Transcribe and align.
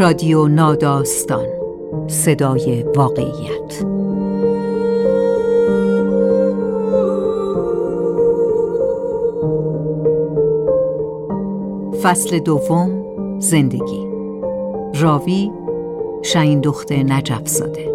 رادیو 0.00 0.48
ناداستان. 0.48 1.46
صدای 2.06 2.82
واقعیت. 2.82 3.84
فصل 12.02 12.38
دوم 12.38 13.04
زندگی. 13.38 14.06
راوی 15.00 15.50
شاین 16.22 16.60
دخت 16.60 16.92
نجف 16.92 17.48
زاده 17.48 17.89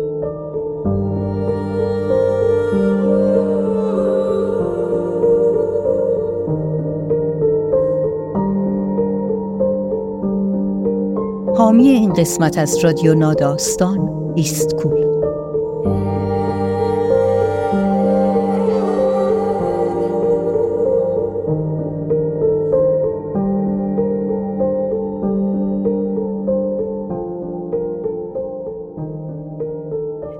حامی 11.75 11.89
این 11.89 12.13
قسمت 12.13 12.57
از 12.57 12.77
رادیو 12.77 13.15
ناداستان 13.15 14.33
ایست 14.35 14.75
کول 14.75 15.05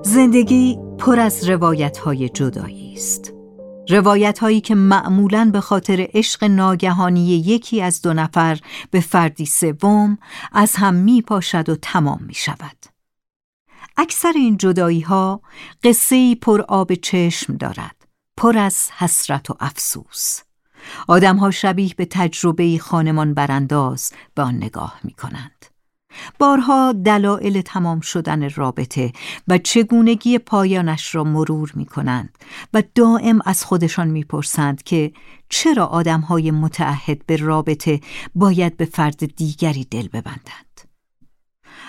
زندگی 0.02 0.78
پر 0.98 1.18
از 1.20 1.48
روایت 1.48 1.98
های 1.98 2.28
جدایی 2.28 2.92
است. 2.96 3.35
روایت 3.88 4.38
هایی 4.38 4.60
که 4.60 4.74
معمولا 4.74 5.50
به 5.52 5.60
خاطر 5.60 6.08
عشق 6.14 6.44
ناگهانی 6.44 7.26
یکی 7.26 7.82
از 7.82 8.02
دو 8.02 8.12
نفر 8.12 8.58
به 8.90 9.00
فردی 9.00 9.46
سوم 9.46 10.18
از 10.52 10.76
هم 10.76 10.94
می 10.94 11.22
پاشد 11.22 11.68
و 11.68 11.76
تمام 11.76 12.22
می 12.22 12.34
شود. 12.34 12.76
اکثر 13.96 14.32
این 14.36 14.56
جدایی 14.56 15.00
ها 15.00 15.40
قصه 15.82 16.34
پر 16.34 16.60
آب 16.68 16.94
چشم 16.94 17.56
دارد، 17.56 17.96
پر 18.36 18.58
از 18.58 18.90
حسرت 18.98 19.50
و 19.50 19.56
افسوس. 19.60 20.40
آدم 21.08 21.36
ها 21.36 21.50
شبیه 21.50 21.94
به 21.96 22.04
تجربه 22.04 22.78
خانمان 22.78 23.34
برانداز 23.34 24.12
به 24.34 24.42
آن 24.42 24.54
نگاه 24.54 25.00
می 25.04 25.12
کنند. 25.12 25.75
بارها 26.38 26.92
دلایل 26.92 27.60
تمام 27.60 28.00
شدن 28.00 28.50
رابطه 28.50 29.12
و 29.48 29.58
چگونگی 29.58 30.38
پایانش 30.38 31.14
را 31.14 31.24
مرور 31.24 31.72
می 31.74 31.86
کنند 31.86 32.38
و 32.74 32.82
دائم 32.94 33.40
از 33.44 33.64
خودشان 33.64 34.08
می‌پرسند 34.08 34.82
که 34.82 35.12
چرا 35.48 35.86
آدمهای 35.86 36.50
متعهد 36.50 37.26
به 37.26 37.36
رابطه 37.36 38.00
باید 38.34 38.76
به 38.76 38.84
فرد 38.84 39.36
دیگری 39.36 39.84
دل 39.84 40.08
ببندند. 40.08 40.80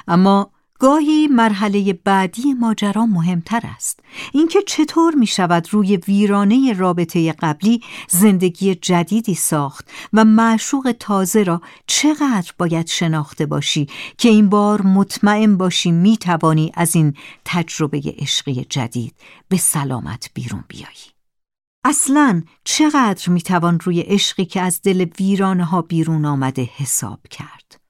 اما 0.08 0.52
گاهی 0.80 1.28
مرحله 1.28 1.94
بعدی 1.94 2.54
ماجرا 2.54 3.06
مهمتر 3.06 3.62
است. 3.76 4.00
اینکه 4.34 4.60
چطور 4.68 5.16
می 5.16 5.28
شود 5.28 5.68
روی 5.72 5.98
ویرانه 5.98 6.74
رابطه 6.74 7.32
قبلی 7.32 7.82
زندگی 8.10 8.76
جدیدی 8.76 9.36
ساخت 9.36 9.90
و 10.14 10.26
معشوق 10.26 10.96
تازه 11.00 11.44
را 11.44 11.62
چقدر 11.88 12.52
باید 12.58 12.88
شناخته 12.88 13.46
باشی 13.46 13.88
که 14.18 14.30
این 14.30 14.50
بار 14.50 14.82
مطمئن 14.82 15.58
باشی 15.58 15.92
می 15.92 16.18
توانی 16.18 16.72
از 16.74 16.96
این 16.96 17.14
تجربه 17.46 18.02
عشقی 18.18 18.66
جدید 18.70 19.16
به 19.50 19.58
سلامت 19.58 20.30
بیرون 20.34 20.64
بیایی. 20.68 21.18
اصلا 21.84 22.44
چقدر 22.64 23.30
می 23.30 23.42
توان 23.42 23.80
روی 23.80 24.02
عشقی 24.02 24.46
که 24.46 24.62
از 24.62 24.82
دل 24.82 25.06
ویرانه 25.20 25.66
ها 25.66 25.82
بیرون 25.82 26.26
آمده 26.26 26.70
حساب 26.78 27.20
کرد؟ 27.30 27.87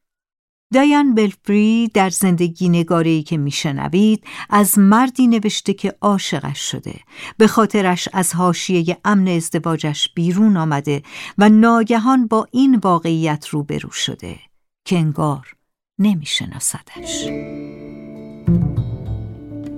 دایان 0.74 1.16
بلفری 1.16 1.88
در 1.94 2.10
زندگی 2.10 2.70
نگاری 2.70 3.24
که 3.24 3.38
میشنوید 3.38 4.24
از 4.50 4.80
مردی 4.80 5.28
نوشته 5.28 5.74
که 5.74 5.94
عاشقش 6.02 6.60
شده. 6.60 6.96
به 7.38 7.48
خاطرش 7.48 8.10
از 8.14 8.36
حاشیه 8.36 8.98
امن 9.06 9.28
ازدواجش 9.28 10.10
بیرون 10.16 10.58
آمده 10.58 11.02
و 11.38 11.50
ناگهان 11.50 12.28
با 12.28 12.48
این 12.52 12.76
واقعیت 12.76 13.48
روبرو 13.48 13.92
شده 13.92 14.36
که 14.86 14.98
انگار 14.98 15.56
نمیشناسدش. 16.00 17.28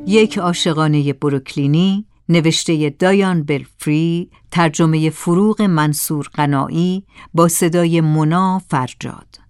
یک 0.07 0.37
عاشقانه 0.37 1.13
بروکلینی 1.13 2.05
نوشته 2.29 2.89
دایان 2.89 3.43
بلفری 3.43 4.29
ترجمه 4.51 5.09
فروغ 5.09 5.61
منصور 5.61 6.29
قنایی 6.33 7.05
با 7.33 7.47
صدای 7.47 8.01
منا 8.01 8.61
فرجاد. 8.69 9.48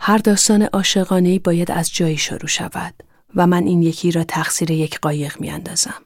هر 0.00 0.18
داستان 0.18 0.62
عاشقانه 0.62 1.38
باید 1.38 1.70
از 1.70 1.94
جایی 1.94 2.16
شروع 2.16 2.46
شود 2.46 2.94
و 3.34 3.46
من 3.46 3.66
این 3.66 3.82
یکی 3.82 4.10
را 4.10 4.24
تقصیر 4.24 4.70
یک 4.70 5.00
قایق 5.00 5.40
می 5.40 5.50
اندازم. 5.50 6.02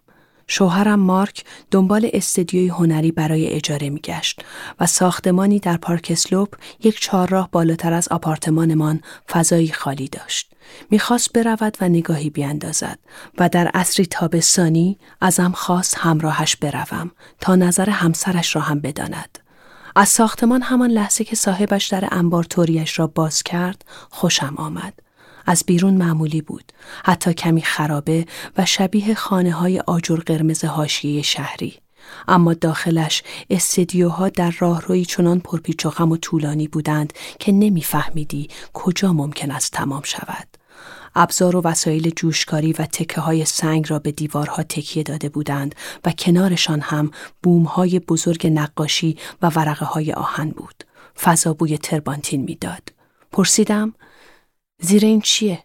شوهرم 0.47 1.01
مارک 1.01 1.45
دنبال 1.71 2.11
استدیوی 2.13 2.69
هنری 2.69 3.13
برای 3.13 3.47
اجاره 3.49 3.91
می 3.91 4.01
گشت 4.01 4.45
و 4.81 4.87
ساختمانی 4.87 5.59
در 5.59 5.77
پارک 5.77 6.09
اسلوپ 6.11 6.55
یک 6.85 7.01
چهارراه 7.01 7.49
بالاتر 7.53 7.93
از 7.93 8.09
آپارتمانمان 8.09 9.01
فضایی 9.31 9.73
خالی 9.73 10.09
داشت. 10.09 10.53
می‌خواست 10.91 11.33
برود 11.33 11.77
و 11.81 11.89
نگاهی 11.89 12.31
بیاندازد 12.31 12.99
و 13.39 13.49
در 13.49 13.67
عصری 13.67 14.07
تابستانی 14.07 14.99
ازم 15.21 15.53
خواست 15.53 15.99
همراهش 15.99 16.57
بروم 16.57 17.11
تا 17.41 17.57
نظر 17.57 17.91
همسرش 17.91 18.57
را 18.57 18.63
هم 18.63 18.81
بداند. 18.81 19.39
از 19.97 20.09
ساختمان 20.09 20.63
همان 20.63 20.91
لحظه 20.91 21.25
که 21.25 21.37
صاحبش 21.37 21.87
در 21.87 22.09
انبار 22.11 22.45
توریش 22.45 22.99
را 22.99 23.07
باز 23.07 23.43
کرد 23.43 23.85
خوشم 24.11 24.55
آمد. 24.57 24.95
از 25.47 25.65
بیرون 25.67 25.95
معمولی 25.95 26.43
بود 26.43 26.73
حتی 27.05 27.35
کمی 27.35 27.63
خرابه 27.63 28.27
و 28.59 28.67
شبیه 28.67 29.15
خانه 29.15 29.53
های 29.53 29.81
آجر 29.81 30.17
قرمز 30.17 30.65
هاشیه 30.65 31.23
شهری 31.23 31.75
اما 32.29 32.55
داخلش 32.55 33.23
استدیوها 33.51 34.29
در 34.29 34.55
راهروی 34.59 35.05
چنان 35.05 35.41
پرپیچ 35.41 35.87
و 35.87 35.91
خم 35.91 36.13
و 36.13 36.17
طولانی 36.17 36.69
بودند 36.69 37.13
که 37.39 37.53
نمیفهمیدی 37.53 38.49
کجا 38.73 39.13
ممکن 39.13 39.51
است 39.51 39.73
تمام 39.73 40.03
شود 40.03 40.62
ابزار 41.15 41.57
و 41.57 41.61
وسایل 41.61 42.11
جوشکاری 42.17 42.73
و 42.73 42.87
تکه 42.87 43.21
های 43.21 43.45
سنگ 43.45 43.91
را 43.91 43.99
به 43.99 44.13
دیوارها 44.13 44.63
تکیه 44.63 45.03
داده 45.03 45.29
بودند 45.29 45.75
و 46.05 46.13
کنارشان 46.13 46.81
هم 46.81 47.11
بوم 47.43 47.63
های 47.63 47.99
بزرگ 47.99 48.47
نقاشی 48.47 49.17
و 49.43 49.49
ورقه 49.49 49.87
های 49.87 50.13
آهن 50.13 50.51
بود. 50.51 50.85
فضا 51.21 51.55
بوی 51.55 51.79
تربانتین 51.79 52.43
می‌داد. 52.43 52.93
پرسیدم 53.33 53.95
زیر 54.81 55.05
این 55.05 55.21
چیه؟ 55.21 55.63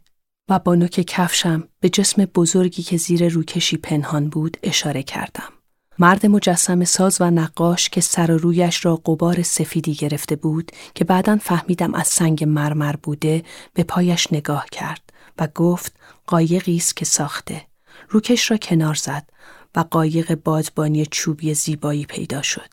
و 0.49 0.59
با 0.59 0.75
نوک 0.75 0.91
کفشم 0.91 1.67
به 1.79 1.89
جسم 1.89 2.25
بزرگی 2.25 2.83
که 2.83 2.97
زیر 2.97 3.29
روکشی 3.29 3.77
پنهان 3.77 4.29
بود 4.29 4.57
اشاره 4.63 5.03
کردم. 5.03 5.53
مرد 5.99 6.25
مجسم 6.25 6.83
ساز 6.83 7.17
و 7.21 7.31
نقاش 7.31 7.89
که 7.89 8.01
سر 8.01 8.31
و 8.31 8.37
رویش 8.37 8.85
را 8.85 8.95
قبار 8.95 9.43
سفیدی 9.43 9.93
گرفته 9.93 10.35
بود 10.35 10.71
که 10.95 11.05
بعدا 11.05 11.37
فهمیدم 11.41 11.93
از 11.93 12.07
سنگ 12.07 12.43
مرمر 12.43 12.95
بوده 12.95 13.43
به 13.73 13.83
پایش 13.83 14.33
نگاه 14.33 14.65
کرد. 14.71 15.06
و 15.39 15.47
گفت 15.55 15.93
قایقی 16.27 16.77
است 16.77 16.95
که 16.95 17.05
ساخته. 17.05 17.65
روکش 18.09 18.51
را 18.51 18.57
کنار 18.57 18.95
زد 18.95 19.29
و 19.75 19.79
قایق 19.79 20.35
بادبانی 20.35 21.05
چوبی 21.05 21.53
زیبایی 21.53 22.05
پیدا 22.05 22.41
شد. 22.41 22.69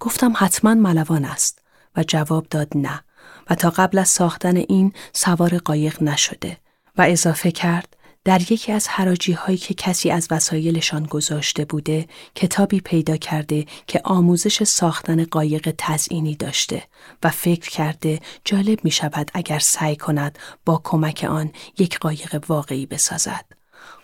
گفتم 0.00 0.32
حتما 0.36 0.74
ملوان 0.74 1.24
است 1.24 1.58
و 1.96 2.04
جواب 2.08 2.46
داد 2.50 2.68
نه 2.74 3.00
و 3.50 3.54
تا 3.54 3.70
قبل 3.70 3.98
از 3.98 4.08
ساختن 4.08 4.56
این 4.56 4.92
سوار 5.12 5.58
قایق 5.58 6.02
نشده 6.02 6.58
و 6.98 7.02
اضافه 7.08 7.50
کرد 7.50 7.93
در 8.24 8.52
یکی 8.52 8.72
از 8.72 8.88
حراجی 8.88 9.32
هایی 9.32 9.58
که 9.58 9.74
کسی 9.74 10.10
از 10.10 10.28
وسایلشان 10.30 11.02
گذاشته 11.02 11.64
بوده 11.64 12.08
کتابی 12.34 12.80
پیدا 12.80 13.16
کرده 13.16 13.66
که 13.86 14.00
آموزش 14.04 14.62
ساختن 14.62 15.24
قایق 15.24 15.74
تزئینی 15.78 16.34
داشته 16.34 16.82
و 17.22 17.30
فکر 17.30 17.70
کرده 17.70 18.20
جالب 18.44 18.84
می 18.84 18.90
شود 18.90 19.30
اگر 19.34 19.58
سعی 19.58 19.96
کند 19.96 20.38
با 20.64 20.80
کمک 20.84 21.26
آن 21.30 21.52
یک 21.78 21.98
قایق 21.98 22.44
واقعی 22.48 22.86
بسازد. 22.86 23.44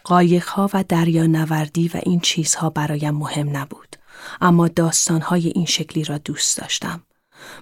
قایق 0.04 0.44
ها 0.44 0.70
و 0.74 0.84
دریا 0.88 1.26
نوردی 1.26 1.88
و 1.88 2.00
این 2.02 2.20
چیزها 2.20 2.70
برایم 2.70 3.14
مهم 3.14 3.56
نبود. 3.56 3.96
اما 4.40 4.68
داستان 4.68 5.20
های 5.20 5.48
این 5.48 5.66
شکلی 5.66 6.04
را 6.04 6.18
دوست 6.18 6.58
داشتم. 6.58 7.02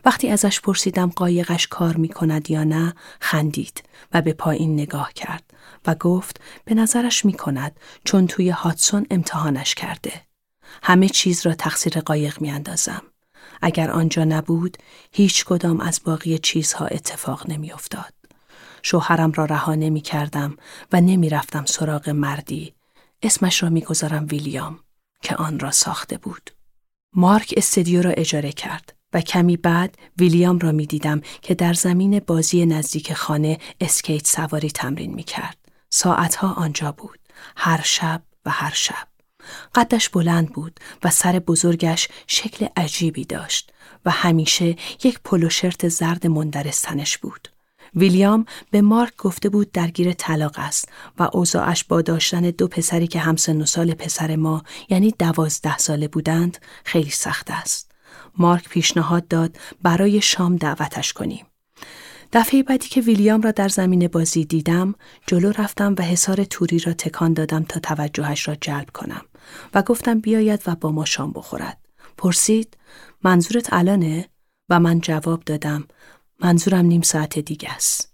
وقتی 0.04 0.28
ازش 0.28 0.60
پرسیدم 0.60 1.12
قایقش 1.16 1.66
کار 1.66 1.96
می 1.96 2.08
کند 2.08 2.50
یا 2.50 2.64
نه 2.64 2.94
خندید 3.20 3.82
و 4.12 4.22
به 4.22 4.32
پایین 4.32 4.74
نگاه 4.74 5.12
کرد 5.12 5.57
و 5.86 5.94
گفت 5.94 6.40
به 6.64 6.74
نظرش 6.74 7.24
می 7.24 7.32
کند 7.32 7.80
چون 8.04 8.26
توی 8.26 8.50
هاتسون 8.50 9.06
امتحانش 9.10 9.74
کرده. 9.74 10.12
همه 10.82 11.08
چیز 11.08 11.46
را 11.46 11.54
تقصیر 11.54 12.00
قایق 12.00 12.40
می 12.40 12.50
اندازم. 12.50 13.02
اگر 13.62 13.90
آنجا 13.90 14.24
نبود 14.24 14.76
هیچ 15.12 15.44
کدام 15.44 15.80
از 15.80 16.00
باقی 16.04 16.38
چیزها 16.38 16.86
اتفاق 16.86 17.50
نمی 17.50 17.72
افتاد. 17.72 18.14
شوهرم 18.82 19.32
را 19.32 19.44
رها 19.44 19.74
نمی 19.74 20.00
کردم 20.00 20.56
و 20.92 21.00
نمی 21.00 21.28
رفتم 21.28 21.64
سراغ 21.64 22.08
مردی. 22.08 22.74
اسمش 23.22 23.62
را 23.62 23.70
می 23.70 23.80
گذارم 23.80 24.26
ویلیام 24.30 24.78
که 25.22 25.36
آن 25.36 25.58
را 25.58 25.70
ساخته 25.70 26.18
بود. 26.18 26.50
مارک 27.14 27.54
استدیو 27.56 28.02
را 28.02 28.10
اجاره 28.10 28.52
کرد. 28.52 28.98
و 29.12 29.20
کمی 29.20 29.56
بعد 29.56 29.98
ویلیام 30.18 30.58
را 30.58 30.72
می 30.72 30.86
دیدم 30.86 31.20
که 31.42 31.54
در 31.54 31.72
زمین 31.72 32.20
بازی 32.20 32.66
نزدیک 32.66 33.12
خانه 33.12 33.58
اسکیت 33.80 34.26
سواری 34.26 34.70
تمرین 34.70 35.14
می 35.14 35.22
کرد. 35.22 35.57
ساعتها 35.90 36.52
آنجا 36.52 36.92
بود. 36.92 37.18
هر 37.56 37.80
شب 37.84 38.22
و 38.44 38.50
هر 38.50 38.72
شب. 38.74 39.08
قدش 39.74 40.08
بلند 40.08 40.52
بود 40.52 40.80
و 41.04 41.10
سر 41.10 41.38
بزرگش 41.38 42.08
شکل 42.26 42.66
عجیبی 42.76 43.24
داشت 43.24 43.72
و 44.04 44.10
همیشه 44.10 44.76
یک 45.04 45.20
پلوشرت 45.24 45.88
زرد 45.88 46.26
مندرستنش 46.26 47.18
بود. 47.18 47.48
ویلیام 47.94 48.46
به 48.70 48.80
مارک 48.80 49.16
گفته 49.16 49.48
بود 49.48 49.72
درگیر 49.72 50.12
طلاق 50.12 50.54
است 50.58 50.88
و 51.18 51.28
اوضاعش 51.32 51.84
با 51.84 52.02
داشتن 52.02 52.40
دو 52.40 52.68
پسری 52.68 53.06
که 53.06 53.18
همسن 53.18 53.60
و 53.60 53.66
سال 53.66 53.94
پسر 53.94 54.36
ما 54.36 54.62
یعنی 54.88 55.14
دوازده 55.18 55.78
ساله 55.78 56.08
بودند 56.08 56.58
خیلی 56.84 57.10
سخت 57.10 57.50
است. 57.50 57.90
مارک 58.38 58.68
پیشنهاد 58.68 59.28
داد 59.28 59.56
برای 59.82 60.20
شام 60.20 60.56
دعوتش 60.56 61.12
کنیم. 61.12 61.46
دفعه 62.32 62.62
بعدی 62.62 62.88
که 62.88 63.00
ویلیام 63.00 63.42
را 63.42 63.50
در 63.50 63.68
زمین 63.68 64.08
بازی 64.08 64.44
دیدم 64.44 64.94
جلو 65.26 65.52
رفتم 65.58 65.94
و 65.98 66.02
حصار 66.02 66.44
توری 66.44 66.78
را 66.78 66.92
تکان 66.92 67.32
دادم 67.32 67.64
تا 67.64 67.80
توجهش 67.80 68.48
را 68.48 68.54
جلب 68.54 68.90
کنم 68.94 69.22
و 69.74 69.82
گفتم 69.82 70.20
بیاید 70.20 70.62
و 70.66 70.74
با 70.74 70.92
ما 70.92 71.04
شام 71.04 71.32
بخورد. 71.32 71.78
پرسید 72.16 72.76
منظورت 73.24 73.72
الانه؟ 73.72 74.28
و 74.68 74.80
من 74.80 75.00
جواب 75.00 75.44
دادم 75.44 75.84
منظورم 76.40 76.86
نیم 76.86 77.02
ساعت 77.02 77.38
دیگه 77.38 77.70
است. 77.72 78.12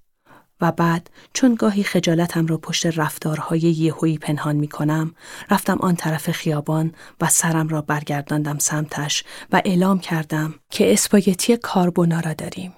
و 0.60 0.72
بعد 0.72 1.10
چون 1.32 1.54
گاهی 1.54 1.82
خجالتم 1.82 2.46
را 2.46 2.58
پشت 2.58 2.86
رفتارهای 2.86 3.60
یهویی 3.60 4.18
پنهان 4.18 4.56
می 4.56 4.68
کنم 4.68 5.14
رفتم 5.50 5.78
آن 5.80 5.96
طرف 5.96 6.30
خیابان 6.30 6.94
و 7.20 7.28
سرم 7.28 7.68
را 7.68 7.82
برگرداندم 7.82 8.58
سمتش 8.58 9.24
و 9.52 9.62
اعلام 9.64 9.98
کردم 9.98 10.54
که 10.70 10.92
اسپاگتی 10.92 11.56
کاربونارا 11.56 12.32
داریم. 12.32 12.72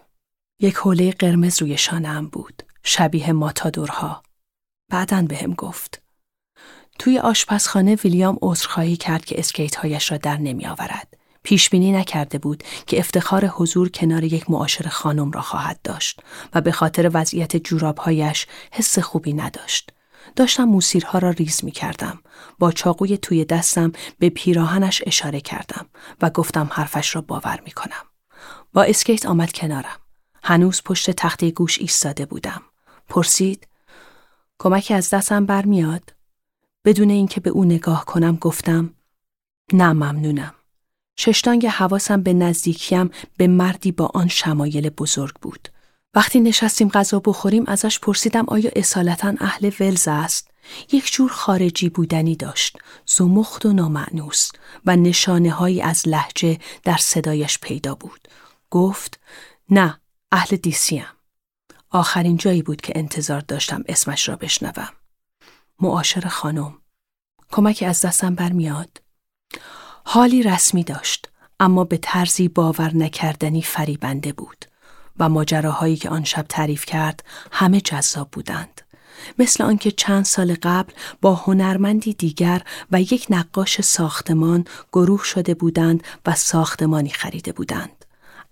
یک 0.61 0.75
حوله 0.75 1.11
قرمز 1.11 1.63
روی 1.63 1.79
شانم 1.79 2.27
بود. 2.27 2.63
شبیه 2.83 3.33
ماتادورها. 3.33 4.23
بعدا 4.91 5.23
به 5.23 5.37
هم 5.37 5.55
گفت. 5.55 6.03
توی 6.99 7.19
آشپزخانه 7.19 7.95
ویلیام 7.95 8.39
عذرخواهی 8.43 8.97
کرد 8.97 9.25
که 9.25 9.39
اسکیت 9.39 9.77
هایش 9.77 10.13
را 10.13 10.19
در 10.19 10.37
نمی 10.37 10.67
آورد. 10.67 11.17
پیش 11.43 11.71
بینی 11.71 11.93
نکرده 11.93 12.39
بود 12.39 12.65
که 12.87 12.99
افتخار 12.99 13.47
حضور 13.47 13.89
کنار 13.89 14.25
یک 14.25 14.51
معاشر 14.51 14.89
خانم 14.89 15.31
را 15.31 15.41
خواهد 15.41 15.81
داشت 15.85 16.21
و 16.55 16.61
به 16.61 16.73
خاطر 16.73 17.11
وضعیت 17.15 17.57
جورابهایش 17.57 18.47
حس 18.73 18.99
خوبی 18.99 19.33
نداشت. 19.33 19.93
داشتم 20.37 20.65
موسیرها 20.65 21.19
را 21.19 21.31
ریز 21.31 21.65
می 21.65 21.71
کردم. 21.71 22.19
با 22.59 22.73
چاقوی 22.73 23.19
توی 23.19 23.45
دستم 23.45 23.93
به 24.19 24.29
پیراهنش 24.29 25.03
اشاره 25.07 25.41
کردم 25.41 25.87
و 26.23 26.31
گفتم 26.31 26.69
حرفش 26.73 27.15
را 27.15 27.21
باور 27.21 27.61
می 27.65 27.71
کنم. 27.71 28.07
با 28.73 28.83
اسکیت 28.83 29.27
آمد 29.27 29.53
کنارم. 29.53 30.06
هنوز 30.47 30.83
پشت 30.85 31.11
تخته 31.11 31.51
گوش 31.51 31.79
ایستاده 31.79 32.27
بودم. 32.27 32.63
پرسید 33.09 33.67
کمکی 34.59 34.95
از 34.95 35.11
دستم 35.11 35.47
برمیاد؟ 35.47 36.15
بدون 36.85 37.11
اینکه 37.11 37.41
به 37.41 37.51
او 37.51 37.65
نگاه 37.65 38.05
کنم 38.05 38.37
گفتم 38.37 38.95
نه 39.73 39.93
ممنونم. 39.93 40.55
ششتانگ 41.17 41.67
حواسم 41.67 42.23
به 42.23 42.33
نزدیکیم 42.33 43.11
به 43.37 43.47
مردی 43.47 43.93
با 43.93 44.11
آن 44.15 44.29
شمایل 44.29 44.91
بزرگ 44.91 45.35
بود. 45.35 45.69
وقتی 46.15 46.41
نشستیم 46.41 46.89
غذا 46.89 47.21
بخوریم 47.25 47.65
ازش 47.67 47.99
پرسیدم 48.01 48.45
آیا 48.49 48.71
اصالتا 48.77 49.35
اهل 49.41 49.71
ولز 49.81 50.09
است؟ 50.09 50.51
یک 50.93 51.13
جور 51.13 51.31
خارجی 51.31 51.89
بودنی 51.89 52.37
داشت، 52.37 52.79
زمخت 53.07 53.67
و 53.67 53.73
نامعنوس 53.73 54.51
و 54.85 54.97
نشانه 54.97 55.51
هایی 55.51 55.83
از 55.83 56.09
لحجه 56.09 56.59
در 56.85 56.97
صدایش 56.97 57.59
پیدا 57.59 57.95
بود. 57.95 58.29
گفت 58.71 59.21
نه 59.71 60.01
اهل 60.37 60.57
دیسیم. 60.57 61.05
آخرین 61.91 62.37
جایی 62.37 62.63
بود 62.63 62.81
که 62.81 62.93
انتظار 62.97 63.41
داشتم 63.41 63.85
اسمش 63.89 64.29
را 64.29 64.37
بشنوم. 64.37 64.89
معاشر 65.81 66.29
خانم. 66.29 66.75
کمکی 67.53 67.85
از 67.85 68.01
دستم 68.01 68.35
برمیاد؟ 68.35 69.03
حالی 70.05 70.43
رسمی 70.43 70.85
داشت 70.85 71.29
اما 71.61 71.85
به 71.85 71.97
طرزی 71.97 72.49
باور 72.49 72.97
نکردنی 72.97 73.63
فریبنده 73.63 74.33
بود 74.33 74.65
و 75.19 75.29
ماجراهایی 75.29 75.97
که 75.97 76.11
آن 76.11 76.25
شب 76.25 76.47
تعریف 76.49 76.85
کرد 76.85 77.25
همه 77.53 77.81
جذاب 77.81 78.31
بودند. 78.31 78.81
مثل 79.39 79.65
آنکه 79.65 79.91
چند 79.91 80.25
سال 80.25 80.57
قبل 80.63 80.93
با 81.21 81.35
هنرمندی 81.35 82.15
دیگر 82.15 82.63
و 82.93 83.01
یک 83.01 83.27
نقاش 83.31 83.81
ساختمان 83.81 84.65
گروه 84.93 85.25
شده 85.25 85.55
بودند 85.55 86.05
و 86.27 86.35
ساختمانی 86.35 87.11
خریده 87.11 87.53
بودند. 87.53 87.96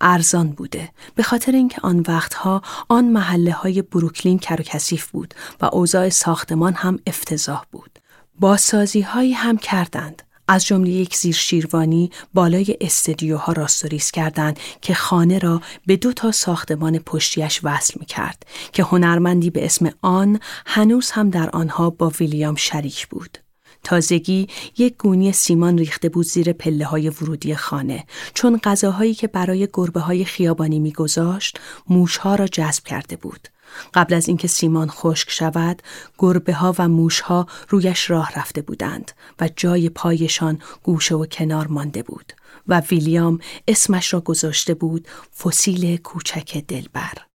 ارزان 0.01 0.51
بوده 0.51 0.91
به 1.15 1.23
خاطر 1.23 1.53
اینکه 1.53 1.81
آن 1.83 2.05
وقتها 2.09 2.63
آن 2.89 3.05
محله 3.05 3.53
های 3.53 3.83
بروکلین 3.83 4.39
کر 4.39 4.61
و 4.61 4.65
کثیف 4.65 5.11
بود 5.11 5.35
و 5.61 5.69
اوضاع 5.73 6.09
ساختمان 6.09 6.75
هم 6.75 6.99
افتضاح 7.07 7.65
بود. 7.73 7.99
باسازی 8.41 9.01
هایی 9.01 9.33
هم 9.33 9.59
کردند 9.59 10.23
از 10.49 10.67
جمله 10.67 10.91
یک 10.91 11.17
زیر 11.17 11.35
شیروانی 11.35 12.11
بالای 12.35 12.77
استدیوها 12.81 13.53
راستوریس 13.53 14.11
کردند 14.11 14.59
که 14.83 14.95
خانه 14.95 15.39
را 15.39 15.61
به 15.87 15.97
دو 15.97 16.13
تا 16.13 16.33
ساختمان 16.33 16.99
پشتیش 16.99 17.61
وصل 17.63 17.95
می 18.01 18.07
کرد 18.07 18.47
که 18.73 18.83
هنرمندی 18.83 19.51
به 19.51 19.65
اسم 19.65 19.91
آن 20.03 20.41
هنوز 20.67 21.11
هم 21.11 21.31
در 21.31 21.51
آنها 21.51 21.91
با 21.91 22.13
ویلیام 22.21 22.55
شریک 22.55 23.07
بود. 23.09 23.39
تازگی 23.85 24.49
یک 24.79 24.97
گونی 24.99 25.33
سیمان 25.33 25.79
ریخته 25.79 26.09
بود 26.09 26.27
زیر 26.27 26.53
پله 26.53 26.85
های 26.85 27.09
ورودی 27.09 27.55
خانه 27.55 28.05
چون 28.35 28.61
غذاهایی 28.65 29.15
که 29.15 29.27
برای 29.27 29.69
گربه 29.73 30.01
های 30.01 30.25
خیابانی 30.25 30.79
میگذاشت 30.79 31.61
موشها 31.89 32.35
را 32.35 32.47
جذب 32.47 32.85
کرده 32.85 33.17
بود. 33.17 33.49
قبل 33.95 34.15
از 34.15 34.29
اینکه 34.29 34.49
سیمان 34.49 34.89
خشک 34.89 35.31
شود، 35.31 35.83
گربه 36.19 36.55
ها 36.55 36.75
و 36.79 36.89
موش 36.89 37.21
ها 37.21 37.47
رویش 37.69 38.11
راه 38.11 38.33
رفته 38.37 38.63
بودند 38.63 39.13
و 39.41 39.51
جای 39.57 39.89
پایشان 39.89 40.59
گوشه 40.83 41.15
و 41.15 41.27
کنار 41.27 41.67
مانده 41.67 42.03
بود 42.03 42.33
و 42.69 42.81
ویلیام 42.81 43.39
اسمش 43.69 44.15
را 44.15 44.21
گذاشته 44.21 44.75
بود 44.75 45.09
فسیل 45.43 45.97
کوچک 45.97 46.65
دلبر. 46.69 47.34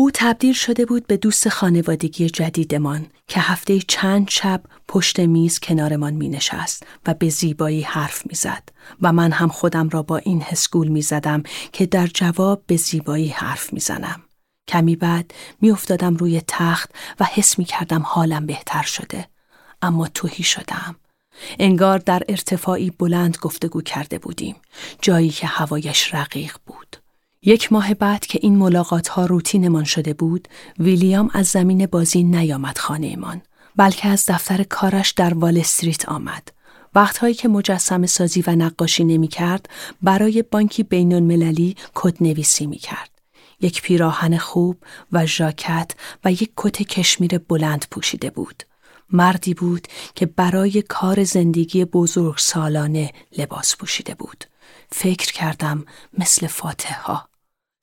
او 0.00 0.10
تبدیل 0.14 0.52
شده 0.52 0.86
بود 0.86 1.06
به 1.06 1.16
دوست 1.16 1.48
خانوادگی 1.48 2.30
جدیدمان 2.30 3.06
که 3.26 3.40
هفته 3.40 3.78
چند 3.78 4.30
شب 4.30 4.62
پشت 4.88 5.20
میز 5.20 5.58
کنارمان 5.58 6.12
می 6.12 6.28
نشست 6.28 6.86
و 7.06 7.14
به 7.14 7.28
زیبایی 7.28 7.82
حرف 7.82 8.26
می 8.26 8.34
زد 8.34 8.68
و 9.02 9.12
من 9.12 9.32
هم 9.32 9.48
خودم 9.48 9.88
را 9.88 10.02
با 10.02 10.16
این 10.16 10.42
حسگول 10.42 10.88
می 10.88 11.02
زدم 11.02 11.42
که 11.72 11.86
در 11.86 12.06
جواب 12.06 12.62
به 12.66 12.76
زیبایی 12.76 13.28
حرف 13.28 13.72
می 13.72 13.80
زنم. 13.80 14.22
کمی 14.68 14.96
بعد 14.96 15.34
می 15.60 15.70
افتادم 15.70 16.16
روی 16.16 16.42
تخت 16.46 16.90
و 17.20 17.24
حس 17.24 17.58
می 17.58 17.64
کردم 17.64 18.02
حالم 18.02 18.46
بهتر 18.46 18.82
شده. 18.82 19.28
اما 19.82 20.08
توهی 20.08 20.44
شدم. 20.44 20.96
انگار 21.58 21.98
در 21.98 22.22
ارتفاعی 22.28 22.90
بلند 22.90 23.38
گفتگو 23.42 23.82
کرده 23.82 24.18
بودیم. 24.18 24.56
جایی 25.02 25.30
که 25.30 25.46
هوایش 25.46 26.14
رقیق. 26.14 26.56
یک 27.42 27.72
ماه 27.72 27.94
بعد 27.94 28.26
که 28.26 28.38
این 28.42 28.56
ملاقات 28.56 29.08
ها 29.08 29.26
روتینمان 29.26 29.84
شده 29.84 30.14
بود، 30.14 30.48
ویلیام 30.78 31.30
از 31.32 31.46
زمین 31.46 31.86
بازی 31.86 32.22
نیامد 32.22 32.78
خانهمان، 32.78 33.42
بلکه 33.76 34.08
از 34.08 34.24
دفتر 34.28 34.62
کارش 34.62 35.10
در 35.10 35.34
وال 35.34 35.58
استریت 35.58 36.08
آمد. 36.08 36.52
وقتهایی 36.94 37.34
که 37.34 37.48
مجسم 37.48 38.06
سازی 38.06 38.44
و 38.46 38.50
نقاشی 38.50 39.04
نمی 39.04 39.28
کرد، 39.28 39.68
برای 40.02 40.42
بانکی 40.42 40.82
بین 40.82 41.14
المللی 41.14 41.76
کد 41.94 42.22
نویسی 42.22 42.66
می 42.66 42.78
کرد. 42.78 43.10
یک 43.60 43.82
پیراهن 43.82 44.38
خوب 44.38 44.76
و 45.12 45.26
ژاکت 45.26 45.90
و 46.24 46.32
یک 46.32 46.52
کت 46.56 46.82
کشمیر 46.82 47.38
بلند 47.38 47.84
پوشیده 47.90 48.30
بود. 48.30 48.62
مردی 49.10 49.54
بود 49.54 49.88
که 50.14 50.26
برای 50.26 50.82
کار 50.82 51.24
زندگی 51.24 51.84
بزرگ 51.84 52.38
سالانه 52.38 53.12
لباس 53.38 53.76
پوشیده 53.76 54.14
بود. 54.14 54.44
فکر 54.92 55.32
کردم 55.32 55.84
مثل 56.18 56.46
فاتح 56.46 57.00
ها. 57.00 57.27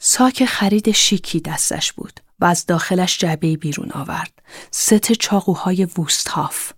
ساک 0.07 0.45
خرید 0.45 0.91
شیکی 0.91 1.39
دستش 1.39 1.93
بود 1.93 2.19
و 2.39 2.45
از 2.45 2.65
داخلش 2.65 3.17
جعبه 3.17 3.57
بیرون 3.57 3.91
آورد. 3.91 4.31
ست 4.71 5.11
چاقوهای 5.11 5.85
ووستهاف. 5.85 6.71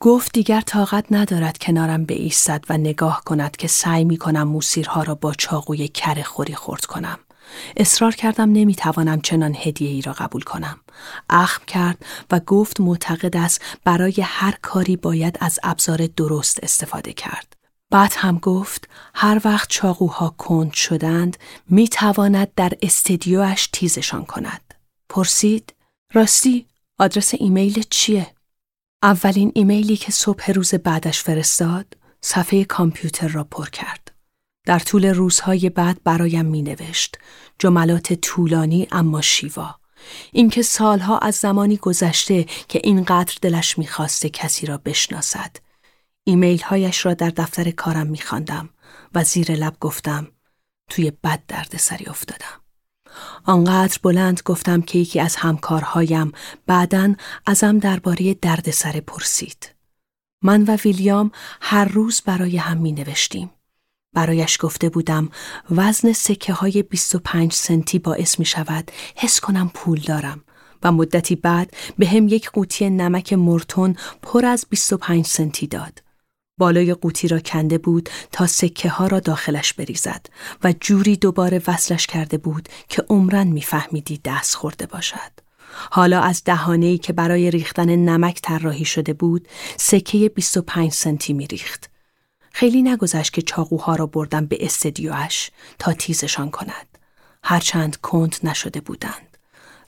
گفت 0.00 0.32
دیگر 0.32 0.60
طاقت 0.60 1.04
ندارد 1.10 1.58
کنارم 1.58 2.06
ایستد 2.08 2.64
و 2.68 2.78
نگاه 2.78 3.22
کند 3.24 3.56
که 3.56 3.68
سعی 3.68 4.04
می 4.04 4.16
کنم 4.16 4.48
موسیرها 4.48 5.02
را 5.02 5.14
با 5.14 5.34
چاقوی 5.34 5.88
کره 5.88 6.22
خوری 6.22 6.54
خورد 6.54 6.84
کنم. 6.84 7.18
اصرار 7.76 8.14
کردم 8.14 8.52
نمی‌توانم 8.52 9.20
چنان 9.20 9.56
هدیه 9.58 9.90
ای 9.90 10.02
را 10.02 10.12
قبول 10.12 10.42
کنم. 10.42 10.80
اخم 11.30 11.62
کرد 11.66 12.04
و 12.30 12.40
گفت 12.40 12.80
معتقد 12.80 13.36
است 13.36 13.60
برای 13.84 14.14
هر 14.22 14.54
کاری 14.62 14.96
باید 14.96 15.38
از 15.40 15.58
ابزار 15.62 16.06
درست 16.06 16.58
استفاده 16.62 17.12
کرد. 17.12 17.49
بعد 17.90 18.12
هم 18.16 18.38
گفت 18.38 18.88
هر 19.14 19.40
وقت 19.44 19.68
چاقوها 19.68 20.34
کند 20.38 20.72
شدند 20.72 21.36
می 21.68 21.88
تواند 21.88 22.54
در 22.56 22.72
استدیوش 22.82 23.68
تیزشان 23.72 24.24
کند. 24.24 24.74
پرسید 25.08 25.74
راستی 26.12 26.66
آدرس 26.98 27.34
ایمیل 27.34 27.82
چیه؟ 27.90 28.34
اولین 29.02 29.52
ایمیلی 29.54 29.96
که 29.96 30.12
صبح 30.12 30.50
روز 30.50 30.74
بعدش 30.74 31.22
فرستاد 31.22 31.96
صفحه 32.20 32.64
کامپیوتر 32.64 33.28
را 33.28 33.44
پر 33.44 33.68
کرد. 33.68 34.12
در 34.66 34.78
طول 34.78 35.06
روزهای 35.06 35.70
بعد 35.70 36.00
برایم 36.04 36.46
می 36.46 36.62
نوشت. 36.62 37.18
جملات 37.58 38.12
طولانی 38.12 38.88
اما 38.92 39.20
شیوا. 39.20 39.74
اینکه 40.32 40.62
سالها 40.62 41.18
از 41.18 41.34
زمانی 41.34 41.76
گذشته 41.76 42.46
که 42.68 42.80
اینقدر 42.84 43.34
دلش 43.42 43.78
می‌خواسته 43.78 44.28
کسی 44.28 44.66
را 44.66 44.78
بشناسد. 44.78 45.56
ایمیل 46.24 46.62
هایش 46.62 47.06
را 47.06 47.14
در 47.14 47.30
دفتر 47.30 47.70
کارم 47.70 48.06
میخواندم 48.06 48.68
و 49.14 49.24
زیر 49.24 49.52
لب 49.52 49.76
گفتم 49.80 50.28
توی 50.90 51.10
بد 51.10 51.42
درد 51.48 51.76
سری 51.76 52.06
افتادم. 52.06 52.60
آنقدر 53.44 53.98
بلند 54.02 54.40
گفتم 54.44 54.82
که 54.82 54.98
یکی 54.98 55.20
از 55.20 55.36
همکارهایم 55.36 56.32
بعدا 56.66 57.14
ازم 57.46 57.78
درباره 57.78 58.34
دردسر 58.34 59.00
پرسید. 59.00 59.74
من 60.42 60.62
و 60.62 60.76
ویلیام 60.84 61.30
هر 61.60 61.84
روز 61.84 62.20
برای 62.20 62.56
هم 62.56 62.76
می 62.76 62.92
نوشتیم. 62.92 63.50
برایش 64.14 64.58
گفته 64.60 64.88
بودم 64.88 65.28
وزن 65.70 66.12
سکه 66.12 66.52
های 66.52 66.82
25 66.82 67.52
سنتی 67.52 67.98
باعث 67.98 68.38
می 68.38 68.44
شود 68.44 68.90
حس 69.16 69.40
کنم 69.40 69.70
پول 69.74 70.00
دارم 70.00 70.44
و 70.82 70.92
مدتی 70.92 71.36
بعد 71.36 71.76
به 71.98 72.06
هم 72.06 72.28
یک 72.28 72.50
قوطی 72.50 72.90
نمک 72.90 73.32
مرتون 73.32 73.96
پر 74.22 74.46
از 74.46 74.66
25 74.70 75.26
سنتی 75.26 75.66
داد. 75.66 76.02
بالای 76.60 76.94
قوطی 76.94 77.28
را 77.28 77.38
کنده 77.38 77.78
بود 77.78 78.08
تا 78.32 78.46
سکه 78.46 78.88
ها 78.88 79.06
را 79.06 79.20
داخلش 79.20 79.72
بریزد 79.72 80.26
و 80.64 80.74
جوری 80.80 81.16
دوباره 81.16 81.62
وصلش 81.66 82.06
کرده 82.06 82.38
بود 82.38 82.68
که 82.88 83.04
عمرن 83.08 83.46
میفهمیدی 83.46 84.20
دست 84.24 84.54
خورده 84.54 84.86
باشد. 84.86 85.32
حالا 85.90 86.20
از 86.20 86.44
دهانه‌ای 86.44 86.98
که 86.98 87.12
برای 87.12 87.50
ریختن 87.50 87.96
نمک 87.96 88.40
طراحی 88.42 88.84
شده 88.84 89.12
بود 89.12 89.48
سکه 89.76 90.28
25 90.28 90.92
سنتی 90.92 91.32
می 91.32 91.46
ریخت. 91.46 91.90
خیلی 92.52 92.82
نگذشت 92.82 93.32
که 93.32 93.42
چاقوها 93.42 93.94
را 93.94 94.06
بردم 94.06 94.46
به 94.46 94.64
استدیوش 94.64 95.50
تا 95.78 95.92
تیزشان 95.92 96.50
کند. 96.50 96.98
هرچند 97.42 97.96
کند 97.96 98.36
نشده 98.44 98.80
بودند. 98.80 99.38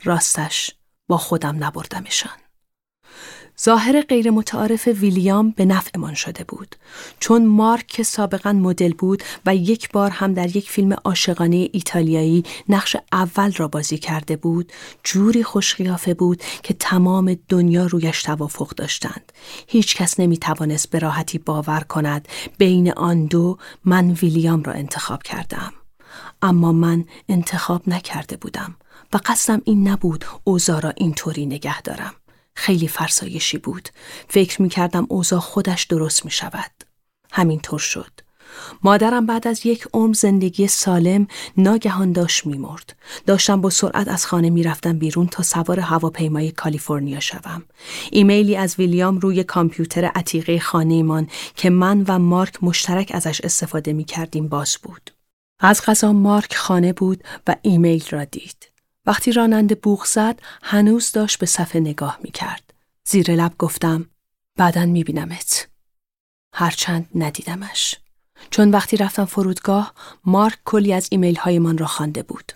راستش 0.04 0.70
با 1.08 1.18
خودم 1.18 1.64
نبردمشان. 1.64 2.32
ظاهر 3.60 4.00
غیر 4.00 4.30
متعارف 4.30 4.86
ویلیام 4.88 5.50
به 5.50 5.64
نفعمان 5.64 6.14
شده 6.14 6.44
بود. 6.44 6.76
چون 7.20 7.46
مارک 7.46 7.86
که 7.86 8.02
سابقا 8.02 8.52
مدل 8.52 8.92
بود 8.92 9.22
و 9.46 9.56
یک 9.56 9.90
بار 9.92 10.10
هم 10.10 10.34
در 10.34 10.56
یک 10.56 10.70
فیلم 10.70 10.92
عاشقانه 11.04 11.68
ایتالیایی 11.72 12.44
نقش 12.68 12.96
اول 13.12 13.52
را 13.52 13.68
بازی 13.68 13.98
کرده 13.98 14.36
بود 14.36 14.72
جوری 15.04 15.42
خوشقیافه 15.42 16.14
بود 16.14 16.42
که 16.62 16.74
تمام 16.74 17.36
دنیا 17.48 17.86
رویش 17.86 18.22
توافق 18.22 18.68
داشتند. 18.68 19.32
هیچ 19.66 19.96
کس 19.96 20.20
نمی 20.20 20.36
توانست 20.36 20.90
به 20.90 20.98
راحتی 20.98 21.38
باور 21.38 21.80
کند 21.80 22.28
بین 22.58 22.92
آن 22.92 23.24
دو 23.24 23.58
من 23.84 24.10
ویلیام 24.10 24.62
را 24.62 24.72
انتخاب 24.72 25.22
کردم. 25.22 25.72
اما 26.42 26.72
من 26.72 27.04
انتخاب 27.28 27.82
نکرده 27.86 28.36
بودم 28.36 28.76
و 29.12 29.18
قصدم 29.26 29.62
این 29.64 29.88
نبود 29.88 30.24
اوزا 30.44 30.78
را 30.78 30.92
اینطوری 30.96 31.46
نگه 31.46 31.82
دارم. 31.82 32.14
خیلی 32.54 32.88
فرسایشی 32.88 33.58
بود. 33.58 33.88
فکر 34.28 34.62
می 34.62 34.68
کردم 34.68 35.06
اوضاع 35.08 35.40
خودش 35.40 35.84
درست 35.84 36.24
می 36.24 36.30
شود. 36.30 36.70
همینطور 37.32 37.78
شد. 37.78 38.10
مادرم 38.82 39.26
بعد 39.26 39.48
از 39.48 39.66
یک 39.66 39.88
عمر 39.92 40.14
زندگی 40.14 40.66
سالم 40.66 41.26
ناگهان 41.56 42.12
داشت 42.12 42.46
میمرد. 42.46 42.96
داشتم 43.26 43.60
با 43.60 43.70
سرعت 43.70 44.08
از 44.08 44.26
خانه 44.26 44.50
می‌رفتم 44.50 44.98
بیرون 44.98 45.26
تا 45.26 45.42
سوار 45.42 45.80
هواپیمای 45.80 46.50
کالیفرنیا 46.50 47.20
شوم. 47.20 47.62
ایمیلی 48.10 48.56
از 48.56 48.74
ویلیام 48.78 49.18
روی 49.18 49.44
کامپیوتر 49.44 50.04
عتیقه 50.04 50.58
خانهمان 50.58 51.28
که 51.56 51.70
من 51.70 52.04
و 52.08 52.18
مارک 52.18 52.64
مشترک 52.64 53.10
ازش 53.14 53.40
استفاده 53.40 53.92
می 53.92 54.04
کردیم 54.04 54.48
باز 54.48 54.78
بود. 54.82 55.10
از 55.60 55.82
غذا 55.86 56.12
مارک 56.12 56.54
خانه 56.54 56.92
بود 56.92 57.24
و 57.46 57.56
ایمیل 57.62 58.04
را 58.10 58.24
دید. 58.24 58.71
وقتی 59.06 59.32
راننده 59.32 59.74
بوغ 59.74 60.04
زد 60.04 60.40
هنوز 60.62 61.12
داشت 61.12 61.38
به 61.38 61.46
صفحه 61.46 61.80
نگاه 61.80 62.18
می 62.22 62.30
کرد. 62.30 62.74
زیر 63.04 63.30
لب 63.34 63.54
گفتم 63.58 64.10
بعدا 64.56 64.86
می 64.86 65.04
بینمت. 65.04 65.68
هرچند 66.54 67.08
ندیدمش. 67.14 67.96
چون 68.50 68.70
وقتی 68.70 68.96
رفتم 68.96 69.24
فرودگاه 69.24 69.94
مارک 70.24 70.58
کلی 70.64 70.92
از 70.92 71.08
ایمیل 71.10 71.36
های 71.36 71.58
من 71.58 71.78
را 71.78 71.86
خوانده 71.86 72.22
بود. 72.22 72.52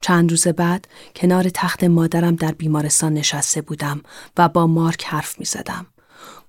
چند 0.00 0.30
روز 0.30 0.48
بعد 0.48 0.88
کنار 1.16 1.48
تخت 1.48 1.84
مادرم 1.84 2.36
در 2.36 2.52
بیمارستان 2.52 3.14
نشسته 3.14 3.60
بودم 3.60 4.02
و 4.36 4.48
با 4.48 4.66
مارک 4.66 5.04
حرف 5.04 5.38
می 5.38 5.44
زدم. 5.44 5.86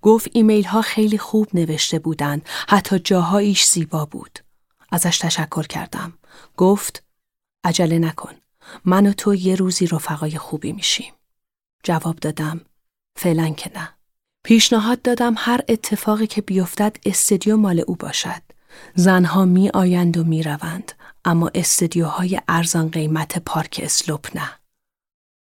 گفت 0.01 0.29
ایمیل 0.33 0.63
ها 0.63 0.81
خیلی 0.81 1.17
خوب 1.17 1.47
نوشته 1.53 1.99
بودند 1.99 2.41
حتی 2.67 2.99
جاهاییش 2.99 3.65
زیبا 3.65 4.05
بود. 4.05 4.39
ازش 4.91 5.17
تشکر 5.17 5.63
کردم. 5.63 6.13
گفت 6.57 7.03
عجله 7.63 7.99
نکن. 7.99 8.33
من 8.85 9.07
و 9.07 9.13
تو 9.13 9.35
یه 9.35 9.55
روزی 9.55 9.87
رفقای 9.87 10.37
خوبی 10.37 10.71
میشیم. 10.71 11.13
جواب 11.83 12.15
دادم 12.15 12.61
فعلا 13.15 13.49
که 13.49 13.71
نه. 13.75 13.89
پیشنهاد 14.43 15.01
دادم 15.01 15.33
هر 15.37 15.61
اتفاقی 15.67 16.27
که 16.27 16.41
بیفتد 16.41 16.97
استدیو 17.05 17.57
مال 17.57 17.83
او 17.87 17.95
باشد. 17.95 18.41
زنها 18.95 19.45
می 19.45 19.69
آیند 19.69 20.17
و 20.17 20.23
می 20.23 20.43
روند. 20.43 20.91
اما 21.25 21.51
استدیوهای 21.55 22.41
ارزان 22.47 22.89
قیمت 22.89 23.39
پارک 23.39 23.79
اسلوپ 23.83 24.37
نه. 24.37 24.49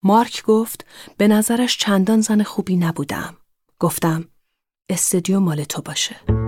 مارک 0.02 0.42
گفت 0.42 0.86
به 1.16 1.28
نظرش 1.28 1.78
چندان 1.78 2.20
زن 2.20 2.42
خوبی 2.42 2.76
نبودم. 2.76 3.36
گفتم 3.78 4.28
استدیو 4.88 5.40
مال 5.40 5.64
تو 5.64 5.82
باشه. 5.82 6.47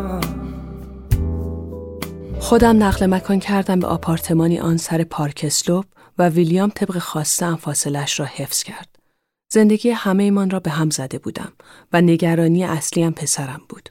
خودم 2.51 2.83
نقل 2.83 3.05
مکان 3.05 3.39
کردم 3.39 3.79
به 3.79 3.87
آپارتمانی 3.87 4.59
آن 4.59 4.77
سر 4.77 5.03
پارک 5.03 5.41
اسلوپ 5.47 5.85
و 6.17 6.29
ویلیام 6.29 6.69
طبق 6.69 6.97
خواسته 6.97 7.55
فاصلش 7.55 8.19
را 8.19 8.25
حفظ 8.25 8.63
کرد. 8.63 8.95
زندگی 9.51 9.89
همه 9.89 10.23
ایمان 10.23 10.49
را 10.49 10.59
به 10.59 10.71
هم 10.71 10.89
زده 10.89 11.19
بودم 11.19 11.51
و 11.93 12.01
نگرانی 12.01 12.63
اصلی 12.63 13.03
هم 13.03 13.13
پسرم 13.13 13.61
بود. 13.69 13.89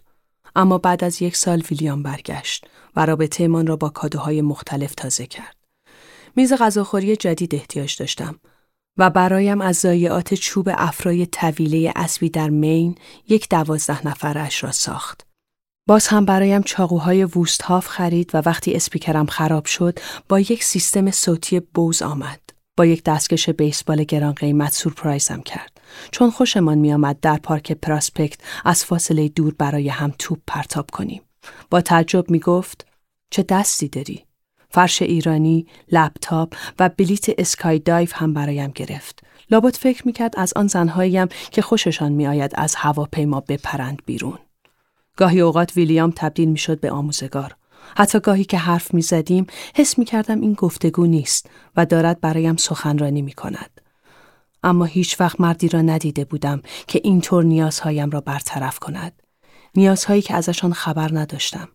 اما 0.56 0.78
بعد 0.78 1.04
از 1.04 1.22
یک 1.22 1.36
سال 1.36 1.62
ویلیام 1.70 2.02
برگشت 2.02 2.66
و 2.96 3.06
رابطه 3.06 3.44
ایمان 3.44 3.66
را 3.66 3.76
با 3.76 3.88
کادوهای 3.88 4.42
مختلف 4.42 4.94
تازه 4.94 5.26
کرد. 5.26 5.56
میز 6.36 6.52
غذاخوری 6.52 7.16
جدید 7.16 7.54
احتیاج 7.54 7.96
داشتم 7.98 8.40
و 8.96 9.10
برایم 9.10 9.60
از 9.60 9.76
ضایعات 9.76 10.34
چوب 10.34 10.68
افرای 10.72 11.26
طویله 11.26 11.92
اسبی 11.96 12.30
در 12.30 12.48
مین 12.48 12.94
یک 13.28 13.48
دوازده 13.48 14.06
نفرش 14.06 14.64
را 14.64 14.72
ساخت. 14.72 15.29
باز 15.90 16.06
هم 16.06 16.24
برایم 16.24 16.62
چاقوهای 16.62 17.24
ووستهاف 17.24 17.86
خرید 17.86 18.30
و 18.34 18.42
وقتی 18.46 18.72
اسپیکرم 18.72 19.26
خراب 19.26 19.66
شد 19.66 19.98
با 20.28 20.40
یک 20.40 20.64
سیستم 20.64 21.10
صوتی 21.10 21.60
بوز 21.60 22.02
آمد. 22.02 22.40
با 22.76 22.86
یک 22.86 23.04
دستکش 23.04 23.50
بیسبال 23.50 24.04
گران 24.04 24.32
قیمت 24.32 24.72
سورپرایزم 24.72 25.40
کرد. 25.40 25.80
چون 26.10 26.30
خوشمان 26.30 26.78
میآمد 26.78 27.20
در 27.20 27.36
پارک 27.36 27.72
پراسپکت 27.72 28.40
از 28.64 28.84
فاصله 28.84 29.28
دور 29.28 29.54
برای 29.58 29.88
هم 29.88 30.12
توپ 30.18 30.38
پرتاب 30.46 30.90
کنیم. 30.90 31.22
با 31.70 31.80
تعجب 31.80 32.30
می 32.30 32.38
گفت 32.38 32.86
چه 33.30 33.42
دستی 33.42 33.88
داری؟ 33.88 34.24
فرش 34.68 35.02
ایرانی، 35.02 35.66
لپتاپ 35.92 36.54
و 36.78 36.88
بلیت 36.88 37.26
اسکای 37.38 37.78
دایف 37.78 38.12
هم 38.14 38.34
برایم 38.34 38.70
گرفت. 38.74 39.24
لابد 39.50 39.76
فکر 39.76 40.06
می‌کرد 40.06 40.34
از 40.36 40.52
آن 40.56 40.66
زنهاییم 40.66 41.28
که 41.50 41.62
خوششان 41.62 42.12
میآید 42.12 42.52
از 42.54 42.74
هواپیما 42.74 43.40
بپرند 43.40 44.02
بیرون. 44.06 44.38
گاهی 45.20 45.40
اوقات 45.40 45.76
ویلیام 45.76 46.12
تبدیل 46.16 46.48
می‌شد 46.48 46.80
به 46.80 46.90
آموزگار. 46.90 47.56
حتی 47.96 48.20
گاهی 48.20 48.44
که 48.44 48.58
حرف 48.58 48.94
می 48.94 49.02
زدیم 49.02 49.46
حس 49.74 49.98
می 49.98 50.04
کردم 50.04 50.40
این 50.40 50.52
گفتگو 50.52 51.06
نیست 51.06 51.50
و 51.76 51.86
دارد 51.86 52.20
برایم 52.20 52.56
سخنرانی 52.56 53.22
می 53.22 53.32
کند. 53.32 53.80
اما 54.62 54.84
هیچ 54.84 55.20
وقت 55.20 55.40
مردی 55.40 55.68
را 55.68 55.80
ندیده 55.80 56.24
بودم 56.24 56.62
که 56.86 57.00
اینطور 57.04 57.44
نیازهایم 57.44 58.10
را 58.10 58.20
برطرف 58.20 58.78
کند. 58.78 59.22
نیازهایی 59.74 60.22
که 60.22 60.34
ازشان 60.34 60.72
خبر 60.72 61.10
نداشتم. 61.12 61.68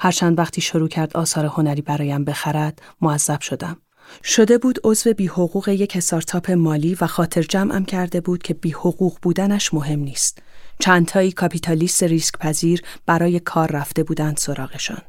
هرچند 0.00 0.38
وقتی 0.38 0.60
شروع 0.60 0.88
کرد 0.88 1.16
آثار 1.16 1.44
هنری 1.44 1.82
برایم 1.82 2.24
بخرد 2.24 2.82
معذب 3.00 3.40
شدم. 3.40 3.76
شده 4.22 4.58
بود 4.58 4.78
عضو 4.84 5.12
بی 5.12 5.26
حقوق 5.26 5.68
یک 5.68 5.96
استارتاپ 5.96 6.50
مالی 6.50 6.96
و 7.00 7.06
خاطر 7.06 7.42
جمعم 7.42 7.84
کرده 7.84 8.20
بود 8.20 8.42
که 8.42 8.54
بی 8.54 8.70
حقوق 8.70 9.18
بودنش 9.22 9.74
مهم 9.74 10.00
نیست. 10.00 10.42
چندتایی 10.78 11.32
کاپیتالیست 11.32 12.02
ریسک 12.02 12.38
پذیر 12.38 12.82
برای 13.06 13.40
کار 13.40 13.70
رفته 13.72 14.02
بودند 14.02 14.36
سراغشان. 14.36 15.02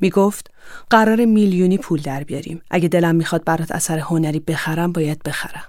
می 0.00 0.10
گفت 0.10 0.50
قرار 0.90 1.24
میلیونی 1.24 1.78
پول 1.78 2.00
در 2.00 2.24
بیاریم. 2.24 2.62
اگه 2.70 2.88
دلم 2.88 3.14
می‌خواد 3.14 3.44
برات 3.44 3.72
اثر 3.72 3.98
هنری 3.98 4.40
بخرم 4.40 4.92
باید 4.92 5.22
بخرم. 5.22 5.64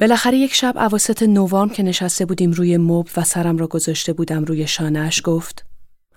بالاخره 0.00 0.38
یک 0.38 0.54
شب 0.54 0.76
اواسط 0.76 1.22
نوامبر 1.22 1.74
که 1.74 1.82
نشسته 1.82 2.24
بودیم 2.24 2.50
روی 2.50 2.76
مبل 2.76 3.10
و 3.16 3.24
سرم 3.24 3.56
را 3.56 3.66
گذاشته 3.66 4.12
بودم 4.12 4.44
روی 4.44 4.66
شانهش 4.66 5.20
گفت 5.24 5.66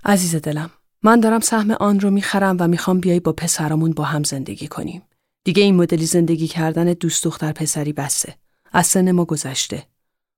عزیز 0.06 0.36
دلم 0.36 0.70
من 1.04 1.20
دارم 1.20 1.39
سهم 1.39 1.72
آن 1.72 2.00
رو 2.00 2.10
می‌خرم 2.12 2.58
و 2.60 2.68
می‌خوام 2.68 3.00
بیای 3.00 3.20
با 3.20 3.34
پسرامون 3.34 3.92
با 3.92 4.04
هم 4.04 4.24
زندگی 4.24 4.68
کنیم. 4.68 5.01
دیگه 5.44 5.63
این 5.63 5.75
مدلی 5.75 6.06
زندگی 6.06 6.48
کردن 6.48 6.94
دوست 6.94 7.24
دختر 7.24 7.51
پسری 7.51 7.94
بسته. 7.94 8.36
از 8.72 8.88
سن 8.88 9.12
ما 9.12 9.25
گذشته. 9.25 9.84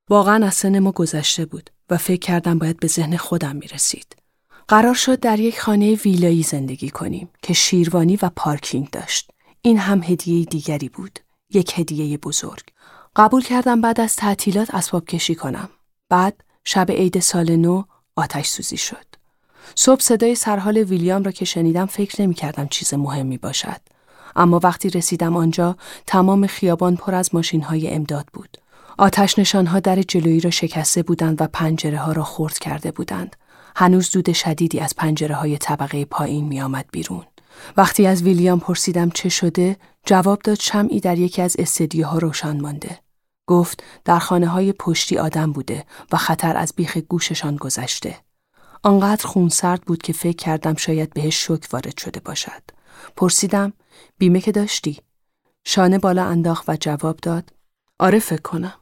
واقعا 0.09 0.45
از 0.45 0.53
سن 0.53 0.79
ما 0.79 0.91
گذشته 0.91 1.45
بود 1.45 1.69
و 1.91 1.97
فکر 1.97 2.19
کردم 2.19 2.59
باید 2.59 2.79
به 2.79 2.87
ذهن 2.87 3.17
خودم 3.17 3.55
می‌رسید. 3.55 4.15
قرار 4.67 4.93
شد 4.93 5.19
در 5.19 5.39
یک 5.39 5.59
خانه 5.59 5.93
ویلایی 5.93 6.43
زندگی 6.43 6.89
کنیم 6.89 7.29
که 7.41 7.53
شیروانی 7.53 8.19
و 8.21 8.29
پارکینگ 8.35 8.89
داشت. 8.89 9.31
این 9.61 9.77
هم 9.77 10.03
هدیه 10.03 10.45
دیگری 10.45 10.89
بود. 10.89 11.19
یک 11.49 11.79
هدیه 11.79 12.17
بزرگ. 12.17 12.63
قبول 13.15 13.41
کردم 13.41 13.81
بعد 13.81 14.01
از 14.01 14.15
تعطیلات 14.15 14.75
اسباب 14.75 15.05
کشی 15.05 15.35
کنم. 15.35 15.69
بعد 16.09 16.43
شب 16.63 16.91
عید 16.91 17.19
سال 17.19 17.55
نو 17.55 17.83
آتش 18.15 18.47
سوزی 18.47 18.77
شد. 18.77 19.05
صبح 19.75 20.01
صدای 20.01 20.35
سرحال 20.35 20.77
ویلیام 20.77 21.23
را 21.23 21.31
که 21.31 21.45
شنیدم 21.45 21.85
فکر 21.85 22.21
نمی 22.21 22.33
کردم 22.33 22.67
چیز 22.67 22.93
مهمی 22.93 23.37
باشد. 23.37 23.81
اما 24.35 24.59
وقتی 24.63 24.89
رسیدم 24.89 25.35
آنجا 25.35 25.77
تمام 26.07 26.47
خیابان 26.47 26.95
پر 26.95 27.15
از 27.15 27.35
ماشین 27.35 27.61
های 27.61 27.87
امداد 27.87 28.25
بود. 28.33 28.57
آتش 29.01 29.39
نشانها 29.39 29.79
در 29.79 30.01
جلویی 30.01 30.39
را 30.39 30.49
شکسته 30.49 31.03
بودند 31.03 31.41
و 31.41 31.47
پنجره 31.53 31.97
ها 31.97 32.11
را 32.11 32.23
خورد 32.23 32.57
کرده 32.57 32.91
بودند. 32.91 33.35
هنوز 33.75 34.11
دود 34.11 34.31
شدیدی 34.31 34.79
از 34.79 34.95
پنجره 34.95 35.35
های 35.35 35.57
طبقه 35.57 36.05
پایین 36.05 36.45
می 36.45 36.61
آمد 36.61 36.85
بیرون. 36.91 37.23
وقتی 37.77 38.07
از 38.07 38.23
ویلیام 38.23 38.59
پرسیدم 38.59 39.09
چه 39.09 39.29
شده، 39.29 39.77
جواب 40.05 40.41
داد 40.41 40.59
شمعی 40.59 40.99
در 40.99 41.17
یکی 41.17 41.41
از 41.41 41.55
استدیوها 41.59 42.17
روشن 42.17 42.61
مانده. 42.61 42.99
گفت 43.47 43.83
در 44.05 44.19
خانه 44.19 44.47
های 44.47 44.73
پشتی 44.73 45.17
آدم 45.17 45.51
بوده 45.51 45.85
و 46.11 46.17
خطر 46.17 46.57
از 46.57 46.73
بیخ 46.75 46.97
گوششان 46.97 47.55
گذشته. 47.55 48.15
آنقدر 48.83 49.27
خونسرد 49.27 49.81
بود 49.81 50.01
که 50.01 50.13
فکر 50.13 50.37
کردم 50.37 50.75
شاید 50.75 51.13
بهش 51.13 51.47
شک 51.47 51.67
وارد 51.71 51.97
شده 51.97 52.19
باشد. 52.19 52.63
پرسیدم 53.15 53.73
بیمه 54.17 54.41
که 54.41 54.51
داشتی؟ 54.51 54.99
شانه 55.65 55.99
بالا 55.99 56.25
انداخت 56.25 56.69
و 56.69 56.77
جواب 56.79 57.17
داد 57.17 57.53
آره 57.99 58.19
فکر 58.19 58.41
کنم. 58.41 58.73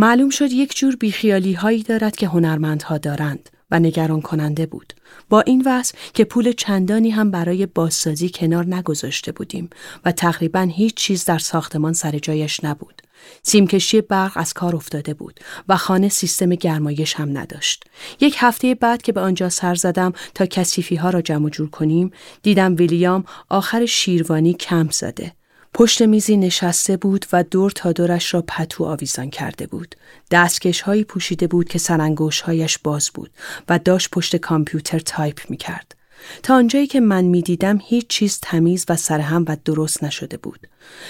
معلوم 0.00 0.30
شد 0.30 0.52
یک 0.52 0.76
جور 0.76 0.96
بیخیالی 0.96 1.52
هایی 1.52 1.82
دارد 1.82 2.16
که 2.16 2.28
هنرمندها 2.28 2.98
دارند 2.98 3.50
و 3.70 3.78
نگران 3.78 4.20
کننده 4.20 4.66
بود. 4.66 4.92
با 5.28 5.40
این 5.40 5.62
وضع 5.66 5.94
که 6.14 6.24
پول 6.24 6.52
چندانی 6.52 7.10
هم 7.10 7.30
برای 7.30 7.66
بازسازی 7.66 8.30
کنار 8.34 8.66
نگذاشته 8.66 9.32
بودیم 9.32 9.70
و 10.04 10.12
تقریبا 10.12 10.60
هیچ 10.60 10.94
چیز 10.94 11.24
در 11.24 11.38
ساختمان 11.38 11.92
سر 11.92 12.18
جایش 12.18 12.64
نبود. 12.64 13.02
سیمکشی 13.42 14.00
برق 14.00 14.32
از 14.34 14.52
کار 14.52 14.76
افتاده 14.76 15.14
بود 15.14 15.40
و 15.68 15.76
خانه 15.76 16.08
سیستم 16.08 16.50
گرمایش 16.50 17.14
هم 17.14 17.38
نداشت. 17.38 17.84
یک 18.20 18.36
هفته 18.38 18.74
بعد 18.74 19.02
که 19.02 19.12
به 19.12 19.20
آنجا 19.20 19.48
سر 19.48 19.74
زدم 19.74 20.12
تا 20.34 20.46
کسیفی 20.46 20.96
ها 20.96 21.10
را 21.10 21.22
جمع 21.22 21.50
جور 21.50 21.70
کنیم، 21.70 22.10
دیدم 22.42 22.76
ویلیام 22.78 23.24
آخر 23.48 23.86
شیروانی 23.86 24.54
کمپ 24.54 24.88
زده. 24.90 25.32
پشت 25.74 26.02
میزی 26.02 26.36
نشسته 26.36 26.96
بود 26.96 27.26
و 27.32 27.42
دور 27.42 27.70
تا 27.70 27.92
دورش 27.92 28.34
را 28.34 28.44
پتو 28.48 28.84
آویزان 28.84 29.30
کرده 29.30 29.66
بود. 29.66 29.94
دستکش 30.30 30.80
هایی 30.80 31.04
پوشیده 31.04 31.46
بود 31.46 31.68
که 31.68 31.78
سرانگشت 31.78 32.40
هایش 32.40 32.78
باز 32.78 33.10
بود 33.14 33.30
و 33.68 33.78
داشت 33.78 34.10
پشت 34.10 34.36
کامپیوتر 34.36 34.98
تایپ 34.98 35.40
می 35.48 35.56
کرد. 35.56 35.94
تا 36.42 36.54
آنجایی 36.54 36.86
که 36.86 37.00
من 37.00 37.24
می‌دیدم 37.24 37.78
هیچ 37.84 38.06
چیز 38.06 38.38
تمیز 38.42 38.84
و 38.88 38.96
سرهم 38.96 39.44
و 39.48 39.56
درست 39.64 40.04
نشده 40.04 40.36
بود. 40.36 40.66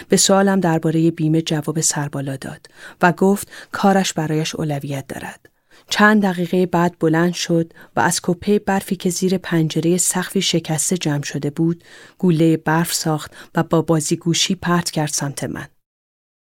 به 0.08 0.16
سوالم 0.16 0.60
درباره 0.60 1.10
بیمه 1.10 1.42
جواب 1.42 1.80
سربالا 1.80 2.36
داد 2.36 2.66
و 3.02 3.12
گفت 3.12 3.48
کارش 3.72 4.12
برایش 4.12 4.54
اولویت 4.54 5.06
دارد. 5.08 5.57
چند 5.90 6.22
دقیقه 6.22 6.66
بعد 6.66 6.96
بلند 7.00 7.32
شد 7.32 7.72
و 7.96 8.00
از 8.00 8.20
کپه 8.22 8.58
برفی 8.58 8.96
که 8.96 9.10
زیر 9.10 9.38
پنجره 9.38 9.96
سقفی 9.96 10.42
شکسته 10.42 10.98
جمع 10.98 11.22
شده 11.22 11.50
بود 11.50 11.84
گوله 12.18 12.56
برف 12.56 12.94
ساخت 12.94 13.32
و 13.54 13.62
با 13.62 13.82
بازی 13.82 14.16
گوشی 14.16 14.54
پرت 14.54 14.90
کرد 14.90 15.08
سمت 15.08 15.44
من. 15.44 15.66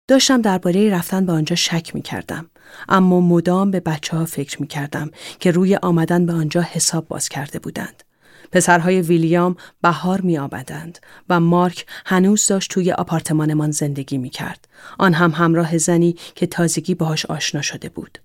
داشتم 0.08 0.42
درباره 0.42 0.90
رفتن 0.90 1.26
به 1.26 1.32
آنجا 1.32 1.56
شک 1.56 1.94
می 1.94 2.02
کردم. 2.02 2.50
اما 2.88 3.20
مدام 3.20 3.70
به 3.70 3.80
بچه 3.80 4.16
ها 4.16 4.24
فکر 4.24 4.60
می 4.60 4.66
کردم 4.66 5.10
که 5.40 5.50
روی 5.50 5.76
آمدن 5.76 6.26
به 6.26 6.32
آنجا 6.32 6.60
حساب 6.60 7.08
باز 7.08 7.28
کرده 7.28 7.58
بودند. 7.58 8.02
پسرهای 8.52 9.02
ویلیام 9.02 9.56
بهار 9.82 10.20
می 10.20 10.38
آمدند 10.38 10.98
و 11.28 11.40
مارک 11.40 11.86
هنوز 12.06 12.46
داشت 12.46 12.70
توی 12.70 12.92
آپارتمانمان 12.92 13.70
زندگی 13.70 14.18
می 14.18 14.30
کرد. 14.30 14.68
آن 14.98 15.14
هم 15.14 15.30
همراه 15.30 15.78
زنی 15.78 16.16
که 16.34 16.46
تازگی 16.46 16.94
باهاش 16.94 17.26
آشنا 17.26 17.62
شده 17.62 17.88
بود. 17.88 18.18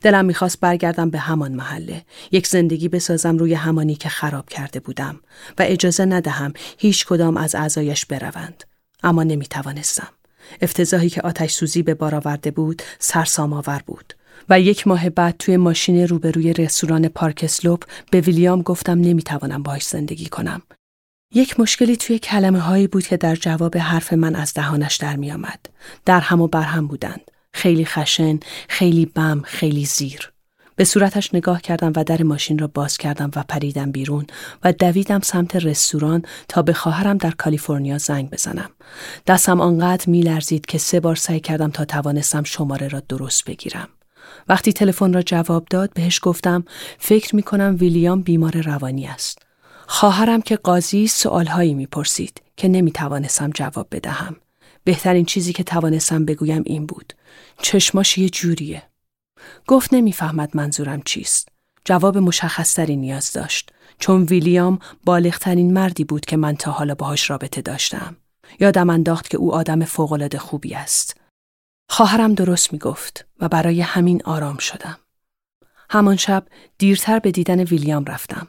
دلم 0.00 0.24
می‌خواست 0.24 0.60
برگردم 0.60 1.10
به 1.10 1.18
همان 1.18 1.52
محله 1.52 2.02
یک 2.32 2.46
زندگی 2.46 2.88
بسازم 2.88 3.38
روی 3.38 3.54
همانی 3.54 3.94
که 3.94 4.08
خراب 4.08 4.48
کرده 4.48 4.80
بودم 4.80 5.20
و 5.58 5.62
اجازه 5.66 6.04
ندهم 6.04 6.52
هیچ 6.78 7.06
کدام 7.06 7.36
از 7.36 7.54
اعضایش 7.54 8.06
بروند 8.06 8.64
اما 9.02 9.22
نمی‌توانستم 9.22 10.08
افتضاحی 10.62 11.08
که 11.08 11.22
آتش 11.22 11.52
سوزی 11.52 11.82
به 11.82 11.94
بار 11.94 12.14
آورده 12.14 12.50
بود 12.50 12.82
سرسام 12.98 13.52
آور 13.52 13.82
بود 13.86 14.14
و 14.48 14.60
یک 14.60 14.86
ماه 14.86 15.10
بعد 15.10 15.34
توی 15.38 15.56
ماشین 15.56 16.08
روبروی 16.08 16.52
رستوران 16.52 17.08
پارک 17.08 17.40
اسلوپ 17.44 17.82
به 18.10 18.20
ویلیام 18.20 18.62
گفتم 18.62 19.00
نمی‌توانم 19.00 19.62
باهاش 19.62 19.86
زندگی 19.86 20.26
کنم. 20.26 20.62
یک 21.34 21.60
مشکلی 21.60 21.96
توی 21.96 22.18
کلمه 22.18 22.60
هایی 22.60 22.86
بود 22.86 23.06
که 23.06 23.16
در 23.16 23.36
جواب 23.36 23.76
حرف 23.76 24.12
من 24.12 24.34
از 24.34 24.54
دهانش 24.54 24.96
در 24.96 25.16
می 25.16 25.32
آمد. 25.32 25.66
در 26.04 26.20
هم 26.20 26.40
و 26.40 26.46
بر 26.46 26.62
هم 26.62 26.86
بودند. 26.86 27.30
خیلی 27.52 27.84
خشن، 27.84 28.40
خیلی 28.68 29.06
بم، 29.06 29.42
خیلی 29.44 29.84
زیر. 29.84 30.32
به 30.76 30.84
صورتش 30.84 31.34
نگاه 31.34 31.62
کردم 31.62 31.92
و 31.96 32.04
در 32.04 32.22
ماشین 32.22 32.58
را 32.58 32.66
باز 32.66 32.98
کردم 32.98 33.30
و 33.36 33.44
پریدم 33.48 33.92
بیرون 33.92 34.26
و 34.64 34.72
دویدم 34.72 35.20
سمت 35.20 35.56
رستوران 35.56 36.22
تا 36.48 36.62
به 36.62 36.72
خواهرم 36.72 37.16
در 37.16 37.30
کالیفرنیا 37.30 37.98
زنگ 37.98 38.30
بزنم. 38.30 38.70
دستم 39.26 39.60
آنقدر 39.60 40.10
میلرزید 40.10 40.66
که 40.66 40.78
سه 40.78 41.00
بار 41.00 41.16
سعی 41.16 41.40
کردم 41.40 41.70
تا 41.70 41.84
توانستم 41.84 42.42
شماره 42.42 42.88
را 42.88 43.00
درست 43.08 43.44
بگیرم. 43.44 43.88
وقتی 44.48 44.72
تلفن 44.72 45.12
را 45.12 45.22
جواب 45.22 45.66
داد 45.70 45.92
بهش 45.94 46.20
گفتم 46.22 46.64
فکر 46.98 47.36
می 47.36 47.42
کنم 47.42 47.76
ویلیام 47.80 48.22
بیمار 48.22 48.60
روانی 48.60 49.06
است. 49.06 49.38
خواهرم 49.86 50.42
که 50.42 50.56
قاضی 50.56 51.06
سوالهایی 51.06 51.74
می‌پرسید 51.74 52.42
که 52.56 52.68
نمی 52.68 52.92
توانستم 52.92 53.50
جواب 53.50 53.86
بدهم. 53.90 54.36
بهترین 54.90 55.24
چیزی 55.24 55.52
که 55.52 55.64
توانستم 55.64 56.24
بگویم 56.24 56.62
این 56.66 56.86
بود. 56.86 57.12
چشماش 57.62 58.18
یه 58.18 58.28
جوریه. 58.28 58.82
گفت 59.66 59.94
نمی‌فهمد 59.94 60.56
منظورم 60.56 61.02
چیست. 61.02 61.48
جواب 61.84 62.18
مشخصتری 62.18 62.96
نیاز 62.96 63.32
داشت. 63.32 63.72
چون 63.98 64.22
ویلیام 64.22 64.78
بالغترین 65.04 65.72
مردی 65.72 66.04
بود 66.04 66.26
که 66.26 66.36
من 66.36 66.56
تا 66.56 66.70
حالا 66.70 66.94
باهاش 66.94 67.30
رابطه 67.30 67.60
داشتم. 67.62 68.16
یادم 68.60 68.90
انداخت 68.90 69.30
که 69.30 69.36
او 69.36 69.54
آدم 69.54 69.84
فوقالعاده 69.84 70.38
خوبی 70.38 70.74
است. 70.74 71.16
خواهرم 71.90 72.34
درست 72.34 72.72
می 72.72 72.78
گفت 72.78 73.26
و 73.40 73.48
برای 73.48 73.80
همین 73.80 74.22
آرام 74.24 74.58
شدم. 74.58 74.98
همان 75.90 76.16
شب 76.16 76.46
دیرتر 76.78 77.18
به 77.18 77.30
دیدن 77.30 77.60
ویلیام 77.60 78.04
رفتم. 78.04 78.48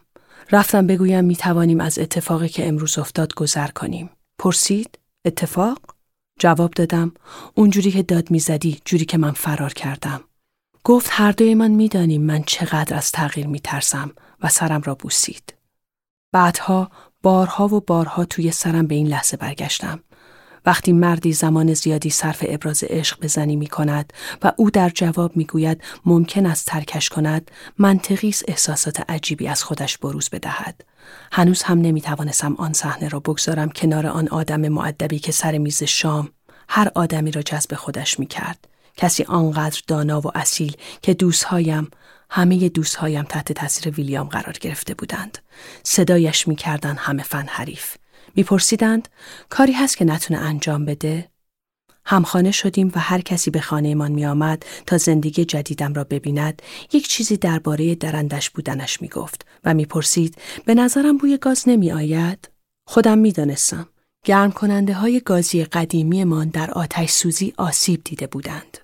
رفتم 0.52 0.88
بگویم 0.88 1.26
می 1.26 1.36
توانیم 1.36 1.80
از 1.80 2.00
اتفاقی 2.00 2.50
که 2.50 2.68
امروز 2.68 2.98
افتاد 2.98 3.34
گذر 3.34 3.68
کنیم. 3.68 4.10
پرسید؟ 4.40 5.00
اتفاق؟ 5.26 6.01
جواب 6.42 6.72
دادم 6.72 7.12
اونجوری 7.56 7.92
که 7.92 8.04
داد 8.04 8.32
می‌زدی 8.32 8.82
جوری 8.86 9.06
که 9.06 9.18
من 9.18 9.32
فرار 9.32 9.74
کردم. 9.74 10.22
گفت 10.84 11.10
هر 11.12 11.32
دوی 11.32 11.56
من 11.56 11.72
می‌دانیم 11.72 12.22
من 12.22 12.44
چقدر 12.44 12.98
از 12.98 13.12
تغییر 13.12 13.48
میترسم 13.48 14.12
و 14.42 14.50
سرم 14.50 14.82
را 14.82 14.96
بوسید. 14.96 15.54
بعدها 16.32 16.92
بارها 17.22 17.68
و 17.68 17.82
بارها 17.82 18.26
توی 18.26 18.52
سرم 18.52 18.88
به 18.88 18.96
این 18.96 19.08
لحظه 19.08 19.38
برگشتم. 19.38 20.00
وقتی 20.66 20.94
مردی 20.94 21.34
زمان 21.34 21.74
زیادی 21.74 22.10
صرف 22.10 22.46
ابراز 22.48 22.84
عشق 22.84 23.20
به 23.20 23.28
زنی 23.28 23.56
می 23.56 23.68
کند 23.68 24.14
و 24.44 24.52
او 24.58 24.70
در 24.70 24.90
جواب 24.90 25.38
می 25.38 25.46
گوید 25.46 25.84
ممکن 26.06 26.46
است 26.46 26.66
ترکش 26.66 27.10
کند 27.10 27.52
منطقی 27.78 28.36
احساسات 28.48 29.10
عجیبی 29.10 29.48
از 29.48 29.64
خودش 29.64 29.98
بروز 29.98 30.30
بدهد 30.30 30.84
هنوز 31.32 31.64
هم 31.64 31.82
نمی 31.82 32.02
توانستم 32.02 32.56
آن 32.56 32.74
صحنه 32.74 33.10
را 33.10 33.20
بگذارم 33.20 33.70
کنار 33.70 34.08
آن 34.08 34.28
آدم 34.28 34.68
معدبی 34.68 35.20
که 35.20 35.32
سر 35.32 35.58
میز 35.58 35.84
شام 35.84 36.30
هر 36.70 36.92
آدمی 36.96 37.32
را 37.32 37.42
جذب 37.42 37.76
خودش 37.76 38.20
می 38.20 38.26
کرد. 38.26 38.68
کسی 38.98 39.24
آنقدر 39.24 39.82
دانا 39.88 40.22
و 40.22 40.38
اصیل 40.38 40.76
که 41.02 41.14
دوستهایم 41.14 41.92
همه 42.30 42.70
دوستهایم 42.70 43.24
تحت 43.24 43.52
تاثیر 43.52 43.94
ویلیام 43.94 44.28
قرار 44.28 44.58
گرفته 44.62 44.94
بودند. 44.94 45.38
صدایش 45.84 46.48
می‌کردند 46.48 46.98
همه 47.00 47.24
فن 47.24 47.46
حریف. 47.48 47.96
میپرسیدند 48.36 49.10
کاری 49.50 49.74
هست 49.74 49.98
که 49.98 50.06
نتونه 50.06 50.40
انجام 50.40 50.86
بده؟ 50.86 51.32
همخانه 52.06 52.52
شدیم 52.52 52.92
و 52.96 53.00
هر 53.00 53.22
کسی 53.22 53.52
به 53.52 53.62
خانهمان 53.62 54.12
می 54.12 54.26
آمد 54.26 54.66
تا 54.86 54.98
زندگی 54.98 55.46
جدیدم 55.46 55.94
را 55.94 56.04
ببیند 56.04 56.62
یک 56.94 57.08
چیزی 57.08 57.38
درباره 57.38 57.96
درندش 57.96 58.50
بودنش 58.50 59.02
می 59.02 59.08
گفت 59.08 59.46
و 59.64 59.74
می‌پرسید 59.74 60.36
به 60.66 60.76
نظرم 60.76 61.18
بوی 61.18 61.38
گاز 61.38 61.64
نمی 61.68 61.92
آید؟ 61.92 62.50
خودم 62.88 63.18
می 63.18 63.32
دانستم. 63.32 63.88
گرم 64.26 64.52
کننده 64.52 64.94
های 64.94 65.20
گازی 65.20 65.64
قدیمی 65.64 66.24
من 66.24 66.48
در 66.48 66.72
آتش 66.72 67.10
سوزی 67.10 67.54
آسیب 67.58 68.02
دیده 68.04 68.28
بودند. 68.28 68.78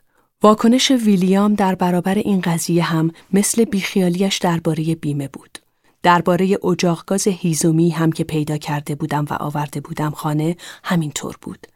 واکنش 0.44 0.92
ویلیام 0.92 1.56
در 1.56 1.76
برابر 1.76 2.16
این 2.16 2.42
قضیه 2.42 2.84
هم 2.84 3.12
مثل 3.34 3.64
بیخیالیش 3.64 4.38
درباره 4.38 4.96
بیمه 4.96 5.28
بود. 5.28 5.60
درباره 6.04 6.58
اجاق 6.64 7.14
هیزومی 7.28 7.90
هم 7.90 8.12
که 8.12 8.24
پیدا 8.24 8.58
کرده 8.58 8.96
بودم 8.96 9.26
و 9.30 9.34
آورده 9.34 9.82
بودم 9.82 10.10
خانه 10.10 10.56
همینطور 10.84 11.38
بود. 11.42 11.68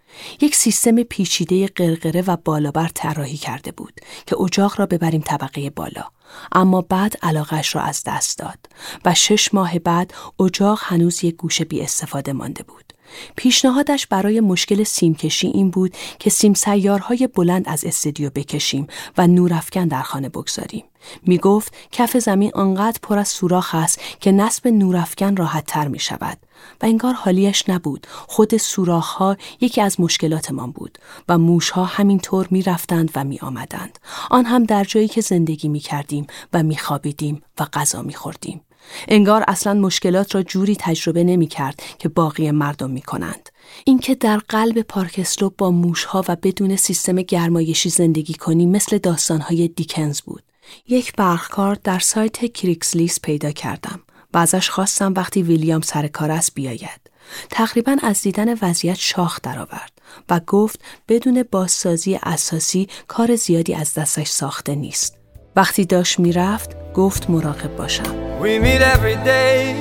یک 0.41 0.55
سیستم 0.55 1.03
پیچیده 1.03 1.67
قرقره 1.67 2.21
و 2.21 2.37
بالابر 2.45 2.87
طراحی 2.87 3.37
کرده 3.37 3.71
بود 3.71 3.93
که 4.25 4.41
اجاق 4.41 4.79
را 4.79 4.85
ببریم 4.85 5.21
طبقه 5.21 5.69
بالا. 5.69 6.05
اما 6.51 6.81
بعد 6.81 7.17
علاقش 7.21 7.75
را 7.75 7.81
از 7.81 8.03
دست 8.05 8.37
داد 8.37 8.59
و 9.05 9.13
شش 9.13 9.53
ماه 9.53 9.79
بعد 9.79 10.13
اجاق 10.39 10.79
هنوز 10.83 11.23
یک 11.23 11.35
گوشه 11.35 11.65
بی 11.65 11.81
استفاده 11.81 12.33
مانده 12.33 12.63
بود. 12.63 12.93
پیشنهادش 13.35 14.07
برای 14.07 14.39
مشکل 14.39 14.83
سیمکشی 14.83 15.47
این 15.47 15.69
بود 15.69 15.93
که 16.19 16.29
سیم 16.29 16.53
سیارهای 16.53 17.27
بلند 17.27 17.63
از 17.67 17.85
استدیو 17.85 18.29
بکشیم 18.29 18.87
و 19.17 19.27
نورافکن 19.27 19.87
در 19.87 20.01
خانه 20.01 20.29
بگذاریم. 20.29 20.83
می 21.25 21.37
گفت 21.37 21.73
کف 21.91 22.17
زمین 22.17 22.51
آنقدر 22.53 22.99
پر 23.01 23.19
از 23.19 23.27
سوراخ 23.27 23.75
است 23.75 23.99
که 24.19 24.31
نصب 24.31 24.67
نورافکن 24.67 25.35
راحت 25.35 25.65
تر 25.65 25.87
می 25.87 25.99
شود 25.99 26.37
و 26.81 26.85
انگار 26.85 27.13
حالیش 27.13 27.69
نبود 27.69 28.07
خود 28.27 28.57
سوراخ 28.57 29.07
ها 29.07 29.37
یکی 29.61 29.81
از 29.81 29.99
مشکلاتمان 29.99 30.71
بود 30.71 30.97
و 31.29 31.37
موش 31.37 31.69
ها 31.69 31.85
همینطور 31.85 32.47
می 32.51 32.63
رفتند 32.63 33.11
و 33.15 33.23
می 33.23 33.39
آمدند. 33.39 33.99
آن 34.29 34.45
هم 34.45 34.63
در 34.63 34.83
جایی 34.83 35.07
که 35.07 35.21
زندگی 35.21 35.67
می 35.67 35.79
کردیم 35.79 36.27
و 36.53 36.63
می 36.63 36.77
خوابیدیم 36.77 37.41
و 37.59 37.65
غذا 37.73 38.01
می 38.01 38.13
خوردیم. 38.13 38.61
انگار 39.07 39.43
اصلا 39.47 39.73
مشکلات 39.73 40.35
را 40.35 40.43
جوری 40.43 40.75
تجربه 40.79 41.23
نمی 41.23 41.47
کرد 41.47 41.83
که 41.99 42.09
باقی 42.09 42.51
مردم 42.51 42.89
می 42.89 43.01
کنند. 43.01 43.49
اینکه 43.85 44.15
در 44.15 44.37
قلب 44.37 44.81
پارکسترو 44.81 45.53
با 45.57 45.71
موشها 45.71 46.25
و 46.27 46.35
بدون 46.43 46.75
سیستم 46.75 47.15
گرمایشی 47.15 47.89
زندگی 47.89 48.33
کنی 48.33 48.65
مثل 48.65 48.97
داستانهای 48.97 49.67
دیکنز 49.67 50.21
بود. 50.21 50.43
یک 50.87 51.13
برخکار 51.13 51.77
در 51.83 51.99
سایت 51.99 52.53
کریکسلیس 52.53 53.19
پیدا 53.19 53.51
کردم 53.51 53.99
و 54.33 54.37
ازش 54.37 54.69
خواستم 54.69 55.13
وقتی 55.13 55.43
ویلیام 55.43 55.81
سر 55.81 56.07
کار 56.07 56.31
است 56.31 56.53
بیاید. 56.55 57.11
تقریبا 57.49 57.97
از 58.03 58.21
دیدن 58.21 58.53
وضعیت 58.61 58.97
شاخ 58.99 59.39
درآورد 59.43 59.91
و 60.29 60.39
گفت 60.39 60.81
بدون 61.07 61.43
بازسازی 61.51 62.19
اساسی 62.23 62.87
کار 63.07 63.35
زیادی 63.35 63.73
از 63.73 63.93
دستش 63.93 64.27
ساخته 64.27 64.75
نیست. 64.75 65.20
وقتی 65.55 65.85
داشت 65.85 66.19
می‌رفت 66.19 66.69
گفت 66.93 67.29
مراقب 67.29 67.75
باشم 67.75 68.03
We 68.41 68.59
meet 68.65 68.81
every 68.95 69.17
day 69.25 69.75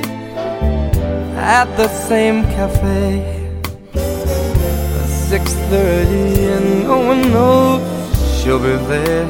at 1.59 1.68
the 1.80 1.88
same 2.09 2.38
cafe 2.56 3.40
6.30 5.30 6.56
and 6.56 6.66
no 6.88 6.96
one 7.11 7.22
knows 7.35 7.83
she'll 8.37 8.62
be 8.68 8.76
there 8.90 9.28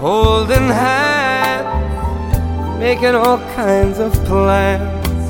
Holding 0.00 0.68
hands 0.82 1.68
Making 2.84 3.14
all 3.22 3.40
kinds 3.60 3.98
of 4.06 4.10
plans 4.28 5.24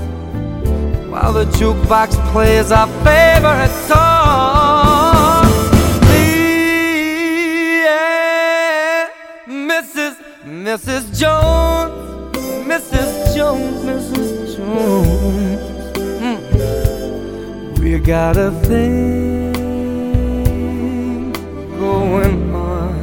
While 1.13 1.33
the 1.39 1.47
jukebox 1.59 2.09
plays 2.33 2.69
our 2.79 2.89
favorite 3.05 3.75
song 3.89 4.10
Mrs. 10.71 11.05
Jones, 11.21 11.93
Mrs. 12.73 13.11
Jones, 13.37 13.79
Mrs. 13.91 14.31
Jones. 14.55 15.63
Mm. 16.25 16.39
We 17.81 17.93
got 17.99 18.37
a 18.37 18.51
thing 18.67 19.53
going 21.81 22.55
on. 22.55 23.01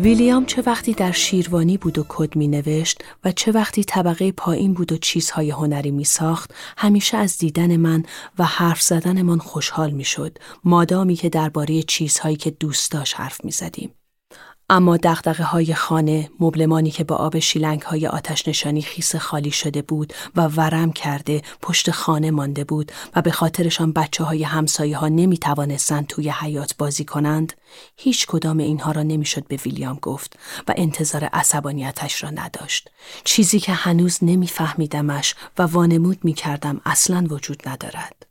ویلیام 0.00 0.46
چه 0.46 0.62
وقتی 0.66 0.92
در 0.92 1.12
شیروانی 1.12 1.76
بود 1.76 1.98
و 1.98 2.04
کد 2.08 2.36
می 2.36 2.48
نوشت 2.48 3.04
و 3.24 3.32
چه 3.32 3.52
وقتی 3.52 3.84
طبقه 3.84 4.32
پایین 4.32 4.74
بود 4.74 4.92
و 4.92 4.96
چیزهای 4.96 5.50
هنری 5.50 5.90
می 5.90 6.04
ساخت 6.04 6.54
همیشه 6.76 7.16
از 7.16 7.38
دیدن 7.38 7.76
من 7.76 8.02
و 8.38 8.44
حرف 8.44 8.82
زدن 8.82 9.22
من 9.22 9.38
خوشحال 9.38 9.90
می 9.90 10.04
شد 10.04 10.38
مادامی 10.64 11.14
که 11.14 11.28
درباره 11.28 11.82
چیزهایی 11.82 12.36
که 12.36 12.50
دوست 12.50 12.92
داشت 12.92 13.20
حرف 13.20 13.44
می 13.44 13.50
زدیم. 13.50 13.90
اما 14.72 14.96
دقدقه 14.96 15.44
های 15.44 15.74
خانه، 15.74 16.30
مبلمانی 16.40 16.90
که 16.90 17.04
با 17.04 17.16
آب 17.16 17.38
شیلنگ 17.38 17.82
های 17.82 18.06
آتش 18.06 18.48
نشانی 18.48 18.82
خیس 18.82 19.16
خالی 19.16 19.50
شده 19.50 19.82
بود 19.82 20.12
و 20.36 20.46
ورم 20.46 20.92
کرده 20.92 21.42
پشت 21.62 21.90
خانه 21.90 22.30
مانده 22.30 22.64
بود 22.64 22.92
و 23.16 23.22
به 23.22 23.30
خاطرشان 23.30 23.92
بچه 23.92 24.24
های 24.24 24.42
همسایه 24.42 24.96
ها 24.96 25.08
نمی 25.08 25.38
توانستند 25.38 26.06
توی 26.06 26.30
حیات 26.30 26.76
بازی 26.76 27.04
کنند، 27.04 27.52
هیچ 27.96 28.26
کدام 28.26 28.58
اینها 28.58 28.92
را 28.92 29.02
نمی‌شد 29.02 29.46
به 29.46 29.56
ویلیام 29.56 29.98
گفت 30.02 30.38
و 30.68 30.74
انتظار 30.76 31.24
عصبانیتش 31.24 32.22
را 32.22 32.30
نداشت. 32.30 32.90
چیزی 33.24 33.60
که 33.60 33.72
هنوز 33.72 34.18
نمیفهمیدمش 34.22 35.34
و 35.58 35.62
وانمود 35.62 36.18
می 36.24 36.32
کردم 36.32 36.80
اصلا 36.84 37.26
وجود 37.30 37.68
ندارد. 37.68 38.26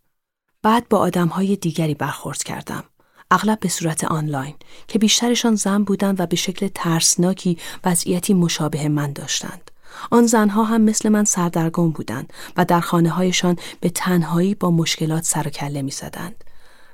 بعد 0.62 0.90
با 0.90 0.98
آدم 0.98 1.28
های 1.28 1.56
دیگری 1.56 1.94
برخورد 1.94 2.44
کردم. 2.44 2.84
اغلب 3.32 3.60
به 3.60 3.70
صورت 3.70 4.04
آنلاین 4.04 4.56
که 4.88 5.00
بیشترشان 5.00 5.56
زن 5.56 5.84
بودند 5.84 6.20
و 6.20 6.26
به 6.26 6.36
شکل 6.36 6.70
ترسناکی 6.76 7.58
وضعیتی 7.86 8.34
مشابه 8.34 8.90
من 8.90 9.14
داشتند. 9.14 9.72
آن 10.12 10.28
زنها 10.28 10.64
هم 10.64 10.82
مثل 10.82 11.10
من 11.10 11.24
سردرگم 11.24 11.92
بودند 11.92 12.34
و 12.58 12.66
در 12.66 12.80
خانه 12.80 13.10
هایشان 13.10 13.56
به 13.80 13.90
تنهایی 13.90 14.56
با 14.56 14.72
مشکلات 14.72 15.24
سر 15.24 15.48
و 15.48 15.50
کله 15.50 15.82
می 15.82 15.92
زدند. 15.92 16.44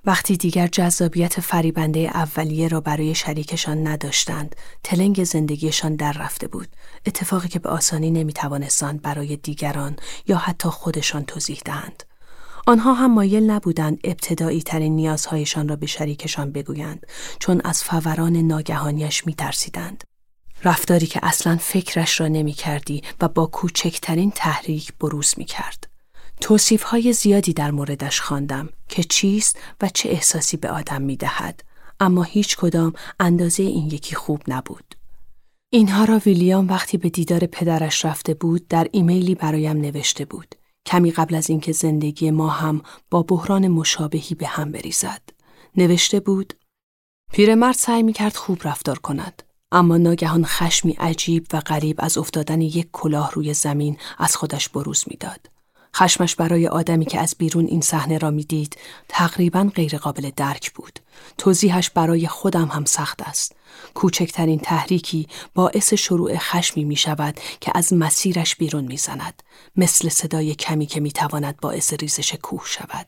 وقتی 0.06 0.38
دیگر 0.38 0.68
جذابیت 0.68 1.40
فریبنده 1.40 2.00
اولیه 2.00 2.68
را 2.68 2.82
برای 2.82 3.16
شریکشان 3.16 3.88
نداشتند، 3.88 4.56
تلنگ 4.84 5.24
زندگیشان 5.24 5.96
در 5.96 6.12
رفته 6.12 6.48
بود. 6.48 6.68
اتفاقی 7.06 7.48
که 7.48 7.60
به 7.60 7.70
آسانی 7.70 8.12
نمی 8.12 8.34
توانستند 8.34 9.02
برای 9.02 9.36
دیگران 9.36 9.96
یا 10.28 10.38
حتی 10.38 10.70
خودشان 10.70 11.24
توضیح 11.26 11.62
دهند. 11.66 12.04
آنها 12.68 12.94
هم 12.94 13.14
مایل 13.14 13.52
نبودند 13.52 14.00
ابتدایی 14.04 14.62
ترین 14.62 14.96
نیازهایشان 14.96 15.68
را 15.68 15.76
به 15.76 15.86
شریکشان 15.86 16.52
بگویند 16.52 17.08
چون 17.40 17.62
از 17.64 17.84
فوران 17.84 18.36
ناگهانیش 18.36 19.28
می 19.28 19.34
ترسیدند. 19.34 20.04
رفتاری 20.64 21.06
که 21.06 21.20
اصلا 21.24 21.58
فکرش 21.62 22.20
را 22.22 22.28
نمی 22.28 22.54
کردی 22.54 23.02
و 23.22 23.28
با 23.28 23.46
کوچکترین 23.46 24.32
تحریک 24.32 24.94
بروز 25.00 25.34
می 25.38 25.46
کرد. 25.46 25.88
توصیف 26.42 26.84
های 26.84 27.14
زیادی 27.14 27.54
در 27.54 27.72
موردش 27.72 28.22
خواندم 28.22 28.70
که 28.90 29.04
چیست 29.04 29.60
و 29.82 29.90
چه 29.94 30.10
احساسی 30.10 30.58
به 30.58 30.70
آدم 30.70 31.02
می 31.02 31.16
دهد. 31.16 31.64
اما 32.00 32.24
هیچ 32.24 32.58
کدام 32.58 32.94
اندازه 33.20 33.64
این 33.64 33.88
یکی 33.88 34.16
خوب 34.16 34.42
نبود. 34.48 34.96
اینها 35.70 36.04
را 36.06 36.22
ویلیام 36.26 36.68
وقتی 36.68 36.98
به 36.98 37.10
دیدار 37.10 37.46
پدرش 37.46 38.06
رفته 38.06 38.34
بود 38.34 38.68
در 38.68 38.88
ایمیلی 38.92 39.36
برایم 39.36 39.78
نوشته 39.78 40.26
بود. 40.26 40.56
کمی 40.86 41.12
قبل 41.12 41.36
از 41.36 41.50
اینکه 41.50 41.72
زندگی 41.72 42.32
ما 42.32 42.48
هم 42.48 42.82
با 43.12 43.24
بحران 43.24 43.68
مشابهی 43.68 44.36
به 44.36 44.48
هم 44.48 44.72
بریزد. 44.72 45.22
نوشته 45.78 46.20
بود 46.20 46.54
پیرمرد 47.32 47.76
سعی 47.76 48.04
می 48.04 48.14
کرد 48.14 48.36
خوب 48.36 48.60
رفتار 48.64 49.00
کند. 49.00 49.44
اما 49.72 49.98
ناگهان 49.98 50.46
خشمی 50.46 50.92
عجیب 50.92 51.48
و 51.54 51.60
غریب 51.60 51.96
از 52.00 52.18
افتادن 52.18 52.62
یک 52.62 52.88
کلاه 52.92 53.32
روی 53.32 53.54
زمین 53.54 53.98
از 54.18 54.36
خودش 54.36 54.70
بروز 54.70 55.04
می‌داد. 55.08 55.55
خشمش 55.96 56.36
برای 56.36 56.68
آدمی 56.68 57.06
که 57.06 57.20
از 57.20 57.36
بیرون 57.38 57.66
این 57.66 57.82
صحنه 57.82 58.18
را 58.18 58.32
می‌دید 58.32 58.78
تقریبا 59.08 59.72
غیرقابل 59.76 60.32
درک 60.36 60.74
بود. 60.74 61.00
توضیحش 61.38 61.90
برای 61.90 62.28
خودم 62.28 62.66
هم 62.66 62.86
سخت 62.86 63.22
است. 63.22 63.56
کوچکترین 63.94 64.60
تحریکی 64.60 65.28
باعث 65.54 65.94
شروع 65.94 66.38
خشمی 66.38 66.84
می 66.84 66.96
شود 66.96 67.40
که 67.62 67.72
از 67.76 67.94
مسیرش 67.94 68.56
بیرون 68.56 68.84
می 68.84 68.98
زند. 68.98 69.44
مثل 69.76 70.10
صدای 70.10 70.56
کمی 70.56 70.86
که 70.86 71.00
می 71.00 71.12
تواند 71.12 71.58
باعث 71.58 71.94
ریزش 71.94 72.36
کوه 72.36 72.64
شود. 72.66 73.08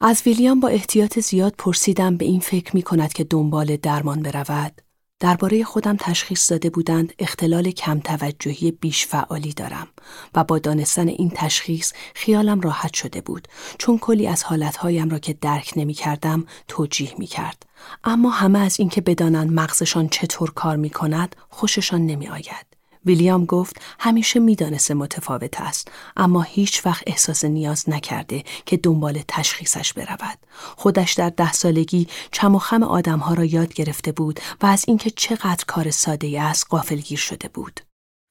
از 0.00 0.22
ویلیام 0.26 0.60
با 0.60 0.68
احتیاط 0.68 1.18
زیاد 1.18 1.54
پرسیدم 1.58 2.16
به 2.16 2.24
این 2.24 2.40
فکر 2.40 2.76
می 2.76 2.82
کند 2.82 3.12
که 3.12 3.24
دنبال 3.24 3.76
درمان 3.76 4.22
برود. 4.22 4.82
درباره 5.20 5.64
خودم 5.64 5.96
تشخیص 5.96 6.50
داده 6.50 6.70
بودند 6.70 7.12
اختلال 7.18 7.70
کم 7.70 8.00
توجهی 8.00 8.70
بیش 8.70 9.06
فعالی 9.06 9.52
دارم 9.52 9.88
و 10.34 10.44
با 10.44 10.58
دانستن 10.58 11.08
این 11.08 11.32
تشخیص 11.34 11.92
خیالم 12.14 12.60
راحت 12.60 12.94
شده 12.94 13.20
بود 13.20 13.48
چون 13.78 13.98
کلی 13.98 14.26
از 14.26 14.44
حالتهایم 14.44 15.08
را 15.08 15.18
که 15.18 15.32
درک 15.32 15.72
نمی 15.76 15.94
کردم 15.94 16.44
توجیه 16.68 17.14
می 17.18 17.26
کرد. 17.26 17.66
اما 18.04 18.30
همه 18.30 18.58
از 18.58 18.80
اینکه 18.80 19.00
بدانند 19.00 19.52
مغزشان 19.52 20.08
چطور 20.08 20.50
کار 20.50 20.76
می 20.76 20.90
کند 20.90 21.36
خوششان 21.50 22.06
نمی 22.06 22.28
آید. 22.28 22.69
ویلیام 23.06 23.44
گفت 23.44 23.80
همیشه 23.98 24.40
می‌دانسته 24.40 24.94
متفاوت 24.94 25.60
است 25.60 25.90
اما 26.16 26.42
هیچ 26.42 26.86
وقت 26.86 27.02
احساس 27.06 27.44
نیاز 27.44 27.88
نکرده 27.88 28.44
که 28.66 28.76
دنبال 28.76 29.22
تشخیصش 29.28 29.92
برود. 29.92 30.38
خودش 30.76 31.12
در 31.12 31.30
ده 31.30 31.52
سالگی 31.52 32.08
چم 32.32 32.54
و 32.54 32.58
خم 32.58 32.82
آدمها 32.82 33.34
را 33.34 33.44
یاد 33.44 33.74
گرفته 33.74 34.12
بود 34.12 34.40
و 34.62 34.66
از 34.66 34.84
اینکه 34.88 35.10
چقدر 35.10 35.64
کار 35.66 35.90
ساده 35.90 36.42
است 36.42 36.66
غافلگیر 36.70 37.18
شده 37.18 37.48
بود. 37.48 37.80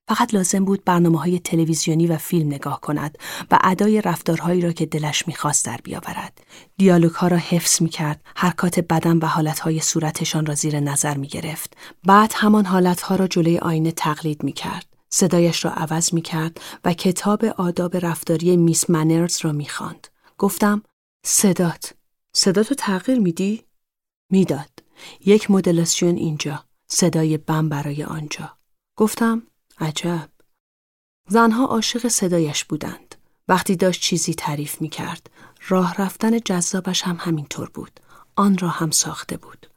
فقط 0.09 0.33
لازم 0.33 0.65
بود 0.65 0.83
برنامه 0.85 1.19
های 1.19 1.39
تلویزیونی 1.39 2.07
و 2.07 2.17
فیلم 2.17 2.47
نگاه 2.47 2.81
کند 2.81 3.17
و 3.51 3.59
ادای 3.63 4.01
رفتارهایی 4.01 4.61
را 4.61 4.71
که 4.71 4.85
دلش 4.85 5.27
می‌خواست 5.27 5.65
در 5.65 5.79
بیاورد. 5.83 6.41
دیالوگ 6.77 7.11
ها 7.11 7.27
را 7.27 7.37
حفظ 7.37 7.81
می 7.81 7.89
کرد، 7.89 8.21
حرکات 8.35 8.79
بدن 8.79 9.17
و 9.17 9.25
حالت 9.25 9.59
های 9.59 9.79
صورتشان 9.79 10.45
را 10.45 10.55
زیر 10.55 10.79
نظر 10.79 11.17
می 11.17 11.27
گرفت. 11.27 11.77
بعد 12.03 12.33
همان 12.35 12.65
حالت 12.65 13.01
ها 13.01 13.15
را 13.15 13.27
جلوی 13.27 13.57
آینه 13.57 13.91
تقلید 13.91 14.43
می 14.43 14.53
کرد. 14.53 14.85
صدایش 15.09 15.65
را 15.65 15.71
عوض 15.71 16.13
می 16.13 16.21
کرد 16.21 16.61
و 16.85 16.93
کتاب 16.93 17.45
آداب 17.45 17.97
رفتاری 17.97 18.57
میس 18.57 18.89
منرز 18.89 19.37
را 19.41 19.51
می 19.51 19.65
خاند. 19.65 20.07
گفتم 20.37 20.83
صدات 21.25 21.93
صداتو 22.33 22.75
تغییر 22.75 23.19
میدی؟ 23.19 23.63
می‌داد. 24.31 24.69
یک 25.25 25.51
مدلاسیون 25.51 26.15
اینجا. 26.15 26.63
صدای 26.87 27.37
بم 27.37 27.69
برای 27.69 28.03
آنجا. 28.03 28.51
گفتم 28.95 29.43
عجب. 29.79 30.29
زنها 31.27 31.65
عاشق 31.65 32.07
صدایش 32.07 32.65
بودند. 32.65 33.15
وقتی 33.47 33.75
داشت 33.75 34.01
چیزی 34.01 34.33
تعریف 34.33 34.81
می 34.81 34.89
کرد. 34.89 35.29
راه 35.67 36.01
رفتن 36.01 36.39
جذابش 36.39 37.01
هم 37.01 37.17
همینطور 37.19 37.69
بود. 37.69 37.99
آن 38.35 38.57
را 38.57 38.67
هم 38.69 38.91
ساخته 38.91 39.37
بود. 39.37 39.67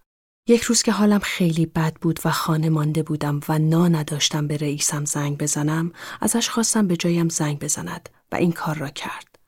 یک 0.49 0.62
روز 0.62 0.83
که 0.83 0.93
حالم 0.93 1.19
خیلی 1.19 1.67
بد 1.67 1.95
بود 1.95 2.21
و 2.25 2.31
خانه 2.31 2.69
مانده 2.69 3.03
بودم 3.03 3.41
و 3.49 3.59
نا 3.59 3.88
نداشتم 3.88 4.47
به 4.47 4.57
رئیسم 4.57 5.05
زنگ 5.05 5.38
بزنم 5.38 5.93
ازش 6.21 6.49
خواستم 6.49 6.87
به 6.87 6.97
جایم 6.97 7.29
زنگ 7.29 7.59
بزند 7.59 8.09
و 8.33 8.37
این 8.37 8.53
کار 8.53 8.77
را 8.77 8.88
کرد. 8.88 9.38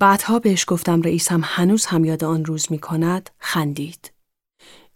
بعدها 0.00 0.38
بهش 0.38 0.64
گفتم 0.68 1.02
رئیسم 1.02 1.40
هنوز 1.44 1.86
هم 1.86 2.04
یاد 2.04 2.24
آن 2.24 2.44
روز 2.44 2.72
می 2.72 2.78
کند 2.78 3.30
خندید. 3.38 4.13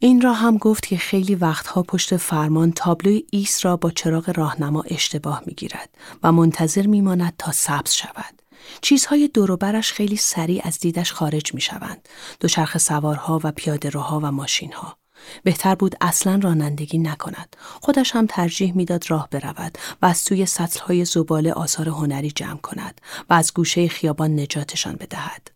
این 0.01 0.21
را 0.21 0.33
هم 0.33 0.57
گفت 0.59 0.87
که 0.87 0.97
خیلی 0.97 1.35
وقتها 1.35 1.83
پشت 1.83 2.17
فرمان 2.17 2.73
تابلوی 2.73 3.25
ایس 3.31 3.65
را 3.65 3.77
با 3.77 3.91
چراغ 3.91 4.39
راهنما 4.39 4.83
اشتباه 4.83 5.43
می 5.47 5.55
گیرد 5.55 5.89
و 6.23 6.33
منتظر 6.33 6.87
می 6.87 7.01
ماند 7.01 7.35
تا 7.39 7.53
سبز 7.53 7.93
شود. 7.93 8.43
چیزهای 8.81 9.29
دوروبرش 9.29 9.93
خیلی 9.93 10.17
سریع 10.17 10.63
از 10.65 10.79
دیدش 10.79 11.13
خارج 11.13 11.55
می 11.55 11.61
شوند. 11.61 12.09
دوچرخ 12.41 12.79
سوارها 12.79 13.41
و 13.45 13.53
پیاده 13.53 13.91
روها 13.91 14.21
و 14.21 14.33
ماشینها. 14.33 14.97
بهتر 15.45 15.75
بود 15.75 15.97
اصلا 16.01 16.41
رانندگی 16.43 16.99
نکند. 16.99 17.57
خودش 17.81 18.17
هم 18.17 18.27
ترجیح 18.27 18.77
می‌داد 18.77 19.11
راه 19.11 19.29
برود 19.31 19.79
و 20.03 20.07
از 20.07 20.25
توی 20.25 20.47
سطلهای 20.47 21.05
زباله 21.05 21.53
آثار 21.53 21.89
هنری 21.89 22.31
جمع 22.31 22.61
کند 22.61 23.01
و 23.31 23.35
از 23.35 23.55
گوشه 23.55 23.89
خیابان 23.89 24.41
نجاتشان 24.41 24.97
بدهد. 24.97 25.51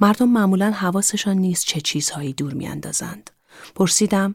مردم 0.00 0.28
معمولا 0.28 0.70
حواسشان 0.70 1.36
نیست 1.36 1.66
چه 1.66 1.80
چیزهایی 1.80 2.32
دور 2.32 2.54
میاندازند. 2.54 3.30
پرسیدم 3.74 4.34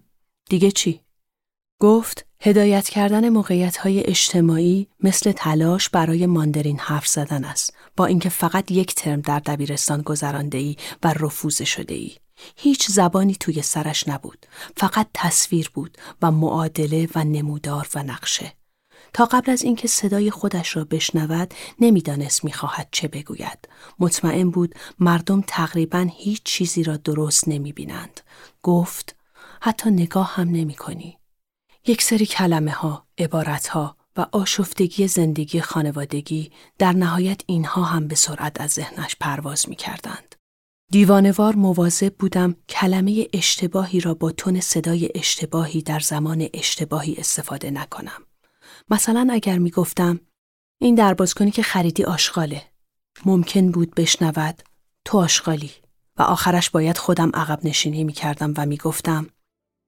دیگه 0.49 0.71
چی؟ 0.71 1.01
گفت 1.79 2.25
هدایت 2.39 2.89
کردن 2.89 3.29
موقعیت 3.29 3.77
های 3.77 4.03
اجتماعی 4.03 4.87
مثل 4.99 5.31
تلاش 5.31 5.89
برای 5.89 6.25
ماندرین 6.25 6.79
حرف 6.79 7.07
زدن 7.07 7.45
است 7.45 7.73
با 7.97 8.05
اینکه 8.05 8.29
فقط 8.29 8.71
یک 8.71 8.95
ترم 8.95 9.21
در 9.21 9.39
دبیرستان 9.39 10.01
گذرانده 10.01 10.57
ای 10.57 10.75
و 11.03 11.13
رفوز 11.13 11.61
شده 11.61 11.93
ای. 11.93 12.11
هیچ 12.55 12.87
زبانی 12.91 13.35
توی 13.35 13.61
سرش 13.61 14.07
نبود 14.07 14.45
فقط 14.77 15.07
تصویر 15.13 15.71
بود 15.73 15.97
و 16.21 16.31
معادله 16.31 17.07
و 17.15 17.23
نمودار 17.23 17.87
و 17.95 18.03
نقشه 18.03 18.53
تا 19.13 19.25
قبل 19.25 19.51
از 19.51 19.63
اینکه 19.63 19.87
صدای 19.87 20.31
خودش 20.31 20.75
را 20.75 20.83
بشنود 20.83 21.53
نمی‌دانست 21.79 22.43
می‌خواهد 22.43 22.87
چه 22.91 23.07
بگوید 23.07 23.69
مطمئن 23.99 24.49
بود 24.49 24.75
مردم 24.99 25.43
تقریبا 25.47 26.09
هیچ 26.17 26.43
چیزی 26.43 26.83
را 26.83 26.97
درست 26.97 27.47
نمی‌بینند 27.47 28.21
گفت 28.63 29.15
حتی 29.61 29.91
نگاه 29.91 30.35
هم 30.35 30.49
نمی 30.49 30.75
کنی. 30.75 31.17
یک 31.87 32.01
سری 32.01 32.25
کلمه 32.25 32.71
ها، 32.71 33.07
عبارت 33.17 33.67
ها 33.67 33.97
و 34.17 34.25
آشفتگی 34.31 35.07
زندگی 35.07 35.61
خانوادگی 35.61 36.51
در 36.77 36.93
نهایت 36.93 37.41
اینها 37.45 37.83
هم 37.83 38.07
به 38.07 38.15
سرعت 38.15 38.61
از 38.61 38.71
ذهنش 38.71 39.15
پرواز 39.19 39.69
می 39.69 39.75
کردند. 39.75 40.35
دیوانوار 40.91 41.55
مواظب 41.55 42.15
بودم 42.15 42.55
کلمه 42.69 43.27
اشتباهی 43.33 43.99
را 43.99 44.13
با 44.13 44.31
تون 44.31 44.59
صدای 44.59 45.09
اشتباهی 45.15 45.81
در 45.81 45.99
زمان 45.99 46.47
اشتباهی 46.53 47.15
استفاده 47.15 47.71
نکنم. 47.71 48.21
مثلا 48.89 49.27
اگر 49.31 49.57
می 49.57 49.71
گفتم 49.71 50.19
این 50.81 50.95
دربازکنی 50.95 51.51
که 51.51 51.63
خریدی 51.63 52.03
آشغاله. 52.03 52.61
ممکن 53.25 53.71
بود 53.71 53.95
بشنود 53.95 54.63
تو 55.05 55.17
آشغالی 55.17 55.71
و 56.17 56.21
آخرش 56.21 56.69
باید 56.69 56.97
خودم 56.97 57.31
عقب 57.33 57.59
نشینی 57.63 58.03
می 58.03 58.13
کردم 58.13 58.53
و 58.57 58.65
می 58.65 58.77
گفتم 58.77 59.27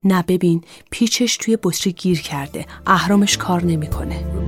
نه 0.04 0.24
ببین 0.28 0.64
پیچش 0.92 1.38
توی 1.38 1.58
بطری 1.64 1.94
گیر 1.94 2.22
کرده 2.22 2.66
اهرامش 2.88 3.38
کار 3.38 3.64
نمی‌کنه. 3.64 4.48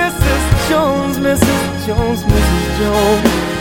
Mrs. 0.00 0.44
Jones, 0.70 1.16
Mrs. 1.26 1.62
Jones, 1.86 2.20
Mrs. 2.32 2.64
Jones. 2.78 3.56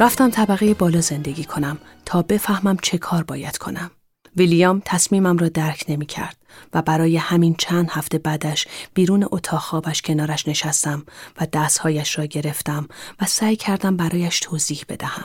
رفتم 0.00 0.30
طبقه 0.30 0.74
بالا 0.74 1.00
زندگی 1.00 1.44
کنم 1.44 1.78
تا 2.06 2.22
بفهمم 2.22 2.76
چه 2.82 2.98
کار 2.98 3.22
باید 3.22 3.58
کنم. 3.58 3.90
ویلیام 4.36 4.82
تصمیمم 4.84 5.38
را 5.38 5.48
درک 5.48 5.84
نمی 5.88 6.06
کرد 6.06 6.36
و 6.74 6.82
برای 6.82 7.16
همین 7.16 7.54
چند 7.58 7.90
هفته 7.90 8.18
بعدش 8.18 8.66
بیرون 8.94 9.28
اتاق 9.30 9.60
خوابش 9.60 10.02
کنارش 10.02 10.48
نشستم 10.48 11.06
و 11.40 11.46
دستهایش 11.52 12.18
را 12.18 12.24
گرفتم 12.24 12.88
و 13.20 13.26
سعی 13.26 13.56
کردم 13.56 13.96
برایش 13.96 14.40
توضیح 14.40 14.84
بدهم. 14.88 15.24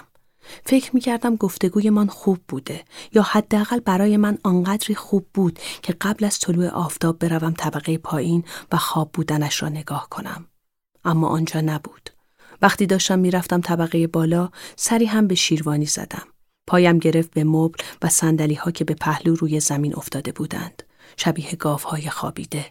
فکر 0.66 0.92
می 0.94 1.02
کردم 1.02 1.36
گفتگوی 1.36 1.90
من 1.90 2.08
خوب 2.08 2.40
بوده 2.48 2.86
یا 3.14 3.22
حداقل 3.22 3.80
برای 3.80 4.18
من 4.18 4.38
آنقدری 4.44 4.96
خوب 4.96 5.28
بود 5.34 5.60
که 5.82 5.96
قبل 6.02 6.26
از 6.26 6.40
طلوع 6.40 6.68
آفتاب 6.68 7.20
بروم 7.20 7.54
طبقه 7.58 7.98
پایین 7.98 8.44
و 8.72 8.78
خواب 8.78 9.12
بودنش 9.14 9.64
را 9.64 9.70
نگاه 9.70 10.08
کنم. 10.10 10.48
اما 11.06 11.28
آنجا 11.28 11.62
نبود. 11.62 12.10
وقتی 12.62 12.86
داشتم 12.86 13.20
می‌رفتم 13.20 13.62
طبقه 13.62 14.08
بالا 14.08 14.50
سری 14.76 15.06
هم 15.06 15.28
به 15.28 15.36
شیروانی 15.36 15.86
زدم. 15.86 16.28
پایم 16.68 17.00
گرفت 17.00 17.32
به 17.32 17.44
مبل 17.44 17.84
و 18.02 18.10
سندلی 18.10 18.54
ها 18.54 18.72
که 18.72 18.84
به 18.84 18.94
پهلو 18.94 19.36
روی 19.36 19.60
زمین 19.60 19.96
افتاده 19.96 20.32
بودند. 20.32 20.84
شبیه 21.18 21.56
گاف 21.56 21.84
های 21.84 22.10
خوابیده. 22.10 22.66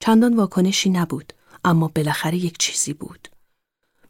چندان 0.00 0.36
واکنشی 0.36 0.90
نبود 0.90 1.32
اما 1.64 1.88
بالاخره 1.94 2.36
یک 2.36 2.58
چیزی 2.58 2.92
بود. 2.92 3.28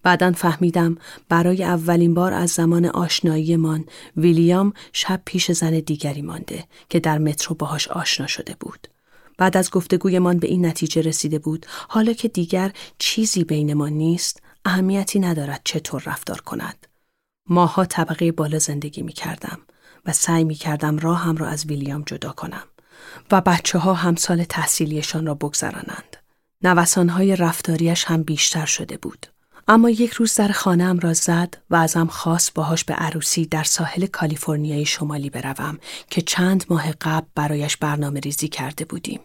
بعدا 0.03 0.33
فهمیدم 0.33 0.97
برای 1.29 1.65
اولین 1.65 2.15
بار 2.15 2.33
از 2.33 2.51
زمان 2.51 2.87
آشناییمان 2.87 3.85
ویلیام 4.17 4.73
شب 4.93 5.23
پیش 5.25 5.53
زن 5.53 5.71
دیگری 5.71 6.23
مانده 6.23 6.65
که 6.89 7.01
در 7.01 7.19
مترو 7.19 7.57
باهاش 7.57 7.89
آشنا 7.89 8.27
شده 8.27 8.57
بود. 8.61 8.89
بعد 9.39 9.57
از 9.57 9.71
گفتگویمان 9.71 10.39
به 10.39 10.47
این 10.47 10.67
نتیجه 10.67 11.03
رسیده 11.03 11.39
بود 11.39 11.67
حالا 11.89 12.13
که 12.13 12.29
دیگر 12.29 12.73
چیزی 12.99 13.45
بین 13.45 13.75
ما 13.75 13.89
نیست 13.89 14.43
اهمیتی 14.65 15.21
ندارد 15.21 15.61
چطور 15.65 16.03
رفتار 16.07 16.41
کند. 16.41 16.87
ماها 17.49 17.85
طبقه 17.85 18.33
بالا 18.33 18.59
زندگی 18.59 19.03
می 19.03 19.13
کردم 19.13 19.59
و 20.07 20.13
سعی 20.13 20.45
می 20.45 20.55
کردم 20.55 20.99
راهم 20.99 21.37
را 21.37 21.47
از 21.47 21.67
ویلیام 21.67 22.03
جدا 22.07 22.33
کنم 22.33 22.65
و 23.31 23.41
بچه 23.41 23.79
ها 23.79 23.95
هم 23.95 24.17
سال 24.17 24.45
تحصیلیشان 24.45 25.27
را 25.27 25.35
بگذرانند. 25.35 26.17
نوسانهای 26.63 27.37
رفتاریش 27.37 28.05
هم 28.05 28.23
بیشتر 28.23 28.67
شده 28.67 28.97
بود. 28.97 29.27
اما 29.73 29.91
یک 29.91 30.13
روز 30.13 30.35
در 30.35 30.49
خانهام 30.49 30.99
را 30.99 31.13
زد 31.13 31.57
و 31.71 31.77
ازم 31.77 32.07
خواست 32.07 32.55
باهاش 32.55 32.85
به 32.85 32.95
عروسی 32.95 33.47
در 33.47 33.63
ساحل 33.63 34.07
کالیفرنیای 34.07 34.85
شمالی 34.85 35.31
بروم 35.31 35.79
که 36.11 36.23
چند 36.23 36.65
ماه 36.71 36.93
قبل 36.93 37.27
برایش 37.35 37.77
برنامه 37.77 38.21
ریزی 38.21 38.49
کرده 38.49 38.85
بودیم. 38.85 39.21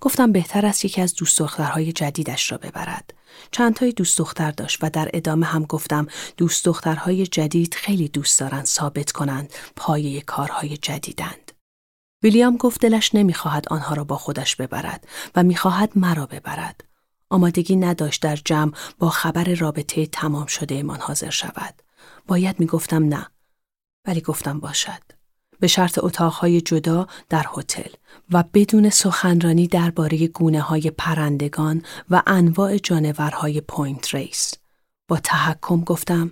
گفتم 0.00 0.32
بهتر 0.32 0.66
است 0.66 0.84
یکی 0.84 1.00
از 1.00 1.14
دوست 1.14 1.38
دخترهای 1.38 1.92
جدیدش 1.92 2.52
را 2.52 2.58
ببرد. 2.58 3.14
چند 3.50 3.74
تای 3.74 3.92
دوست 3.92 4.18
دختر 4.18 4.50
داشت 4.50 4.84
و 4.84 4.90
در 4.90 5.10
ادامه 5.14 5.46
هم 5.46 5.64
گفتم 5.64 6.06
دوست 6.36 6.64
دخترهای 6.64 7.26
جدید 7.26 7.74
خیلی 7.74 8.08
دوست 8.08 8.40
دارند 8.40 8.64
ثابت 8.64 9.12
کنند 9.12 9.52
پایه 9.76 10.20
کارهای 10.20 10.76
جدیدند. 10.76 11.52
ویلیام 12.22 12.56
گفت 12.56 12.80
دلش 12.80 13.14
نمی‌خواهد 13.14 13.68
آنها 13.70 13.94
را 13.94 14.04
با 14.04 14.16
خودش 14.16 14.56
ببرد 14.56 15.08
و 15.34 15.42
می‌خواهد 15.42 15.92
مرا 15.94 16.26
ببرد. 16.26 16.87
آمادگی 17.30 17.76
نداشت 17.76 18.22
در 18.22 18.36
جمع 18.36 18.72
با 18.98 19.10
خبر 19.10 19.44
رابطه 19.44 20.06
تمام 20.06 20.46
شده‌مان 20.46 21.00
حاضر 21.00 21.30
شود. 21.30 21.82
باید 22.26 22.60
می‌گفتم 22.60 23.04
نه. 23.04 23.26
ولی 24.06 24.20
گفتم 24.20 24.60
باشد. 24.60 25.02
به 25.60 25.66
شرط 25.66 25.98
اتاقهای 26.02 26.60
جدا 26.60 27.06
در 27.28 27.46
هتل 27.56 27.90
و 28.30 28.44
بدون 28.54 28.90
سخنرانی 28.90 29.66
درباره 29.66 30.26
گونه 30.26 30.60
های 30.60 30.90
پرندگان 30.90 31.82
و 32.10 32.22
انواع 32.26 32.76
جانورهای 32.76 33.60
پوینت 33.60 34.14
ریس. 34.14 34.54
با 35.08 35.16
تحکم 35.16 35.80
گفتم 35.80 36.30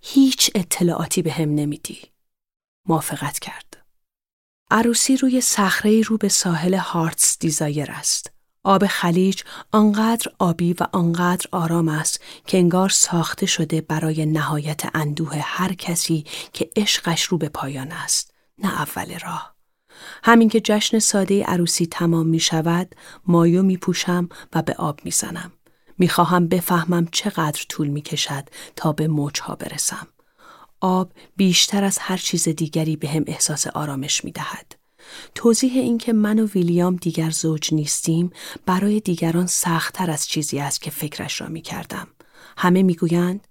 هیچ 0.00 0.50
اطلاعاتی 0.54 1.22
به 1.22 1.32
هم 1.32 1.54
نمیدی. 1.54 1.98
موافقت 2.88 3.38
کرد. 3.38 3.86
عروسی 4.70 5.16
روی 5.16 5.40
صخره 5.40 6.00
رو 6.00 6.18
به 6.18 6.28
ساحل 6.28 6.74
هارتس 6.74 7.38
دیزایر 7.38 7.90
است. 7.90 8.33
آب 8.64 8.86
خلیج 8.86 9.42
آنقدر 9.72 10.32
آبی 10.38 10.72
و 10.72 10.86
آنقدر 10.92 11.46
آرام 11.52 11.88
است 11.88 12.20
که 12.46 12.58
انگار 12.58 12.88
ساخته 12.88 13.46
شده 13.46 13.80
برای 13.80 14.26
نهایت 14.26 14.82
اندوه 14.94 15.40
هر 15.42 15.72
کسی 15.72 16.24
که 16.52 16.70
عشقش 16.76 17.22
رو 17.22 17.38
به 17.38 17.48
پایان 17.48 17.92
است 17.92 18.34
نه 18.58 18.80
اول 18.80 19.18
راه. 19.18 19.54
همین 20.22 20.48
که 20.48 20.60
جشن 20.60 20.98
ساده 20.98 21.44
عروسی 21.44 21.86
تمام 21.86 22.26
می 22.26 22.40
شود 22.40 22.94
مایو 23.26 23.62
می 23.62 23.76
پوشم 23.76 24.28
و 24.54 24.62
به 24.62 24.74
آب 24.74 25.00
می 25.04 25.10
زنم. 25.10 25.52
می 25.98 26.08
خواهم 26.08 26.48
بفهمم 26.48 27.06
چقدر 27.12 27.62
طول 27.68 27.88
می 27.88 28.02
کشد 28.02 28.48
تا 28.76 28.92
به 28.92 29.08
موجها 29.08 29.54
برسم. 29.54 30.08
آب 30.80 31.12
بیشتر 31.36 31.84
از 31.84 31.98
هر 31.98 32.16
چیز 32.16 32.48
دیگری 32.48 32.96
به 32.96 33.08
هم 33.08 33.24
احساس 33.26 33.66
آرامش 33.66 34.24
می 34.24 34.32
دهد. 34.32 34.83
توضیح 35.34 35.72
اینکه 35.72 36.12
من 36.12 36.38
و 36.38 36.46
ویلیام 36.46 36.96
دیگر 36.96 37.30
زوج 37.30 37.74
نیستیم 37.74 38.30
برای 38.66 39.00
دیگران 39.00 39.46
سختتر 39.46 40.10
از 40.10 40.26
چیزی 40.26 40.58
است 40.58 40.80
که 40.80 40.90
فکرش 40.90 41.40
را 41.40 41.48
می 41.48 41.60
کردم. 41.60 42.08
همه 42.56 42.82
می‌گویند 42.82 43.48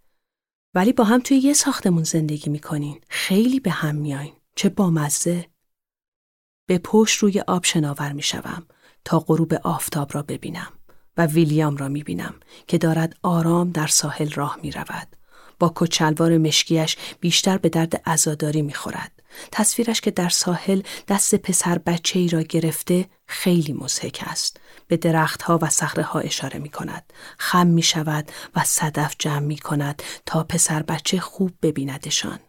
ولی 0.75 0.93
با 0.93 1.03
هم 1.03 1.19
توی 1.19 1.37
یه 1.37 1.53
ساختمون 1.53 2.03
زندگی 2.03 2.49
می‌کنین. 2.49 3.01
خیلی 3.09 3.59
به 3.59 3.71
هم 3.71 3.95
میاین. 3.95 4.33
چه 4.55 4.69
بامزه. 4.69 5.45
به 6.67 6.77
پشت 6.77 7.19
روی 7.19 7.39
آب 7.39 7.65
شناور 7.65 8.11
می‌شوم 8.11 8.65
تا 9.05 9.19
غروب 9.19 9.53
آفتاب 9.53 10.13
را 10.13 10.21
ببینم 10.21 10.73
و 11.17 11.25
ویلیام 11.25 11.77
را 11.77 11.87
می‌بینم 11.87 12.33
که 12.67 12.77
دارد 12.77 13.17
آرام 13.23 13.71
در 13.71 13.87
ساحل 13.87 14.31
راه 14.31 14.59
می‌رود. 14.63 15.07
با 15.59 15.71
کچلوار 15.75 16.37
مشکیش 16.37 16.97
بیشتر 17.19 17.57
به 17.57 17.69
درد 17.69 18.01
ازاداری 18.05 18.61
می‌خورد. 18.61 19.22
تصویرش 19.51 20.01
که 20.01 20.11
در 20.11 20.29
ساحل 20.29 20.81
دست 21.07 21.35
پسر 21.35 21.77
بچه 21.77 22.19
ای 22.19 22.27
را 22.27 22.41
گرفته 22.41 23.09
خیلی 23.25 23.73
مزهک 23.73 24.23
است. 24.27 24.59
به 24.87 24.97
درختها 24.97 25.59
و 25.61 25.69
صخره 25.69 26.03
ها 26.03 26.19
اشاره 26.19 26.59
می 26.59 26.69
کند. 26.69 27.13
خم 27.39 27.67
می 27.67 27.83
شود 27.83 28.31
و 28.55 28.63
صدف 28.63 29.15
جمع 29.19 29.45
می 29.45 29.57
کند 29.57 30.03
تا 30.25 30.43
پسر 30.43 30.83
بچه 30.83 31.19
خوب 31.19 31.51
ببیندشان. 31.61 32.39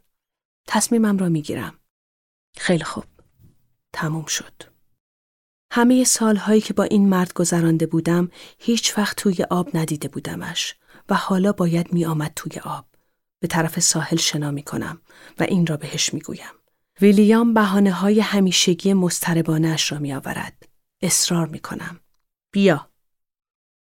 تصمیمم 0.67 1.19
را 1.19 1.29
می 1.29 1.43
گیرم. 1.43 1.79
خیلی 2.57 2.85
خوب. 2.85 3.05
تموم 3.93 4.27
شد. 4.27 4.75
همه 5.73 6.05
سالهایی 6.05 6.61
که 6.61 6.75
با 6.75 6.83
این 6.83 7.09
مرد 7.09 7.33
گذرانده 7.33 7.87
بودم 7.87 8.31
هیچ 8.59 8.99
وقت 8.99 9.17
توی 9.17 9.43
آب 9.51 9.77
ندیده 9.77 10.09
بودمش 10.09 10.75
و 11.09 11.15
حالا 11.15 11.53
باید 11.53 11.93
می 11.93 12.05
آمد 12.05 12.33
توی 12.37 12.61
آب. 12.65 12.87
به 13.41 13.49
طرف 13.49 13.81
ساحل 13.81 14.17
شنا 14.17 14.51
می 14.51 14.63
کنم 14.63 15.01
و 15.39 15.43
این 15.43 15.67
را 15.67 15.77
بهش 15.77 16.15
می 16.15 16.21
گویم. 16.21 16.64
ویلیام 17.01 17.55
بحانه 17.55 17.93
های 17.93 18.21
همیشگی 18.21 18.95
مستربانش 18.95 19.93
را 19.93 19.99
می 19.99 20.15
آورد. 20.15 20.69
اصرار 21.03 21.47
می 21.47 21.59
کنم. 21.59 22.01
بیا. 22.51 22.89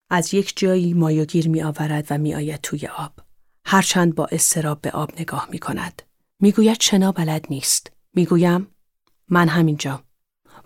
از 0.10 0.34
یک 0.34 0.54
جایی 0.56 0.94
مایوگیر 0.94 1.50
می 1.50 1.64
آورد 1.64 2.08
و 2.10 2.18
می 2.18 2.36
آید 2.36 2.62
توی 2.62 2.88
آب. 2.88 3.12
هرچند 3.66 4.16
با 4.16 4.26
استراب 4.26 4.82
به 4.82 4.92
آب 4.92 5.12
نگاه 5.20 5.48
می 5.52 5.60
کند. 5.60 6.02
می 6.40 6.52
گوید 6.52 6.82
شنا 6.82 7.12
بلد 7.12 7.46
نیست. 7.50 7.92
می 8.14 8.26
گویم 8.26 8.68
من 9.30 9.48
همینجا. 9.48 10.04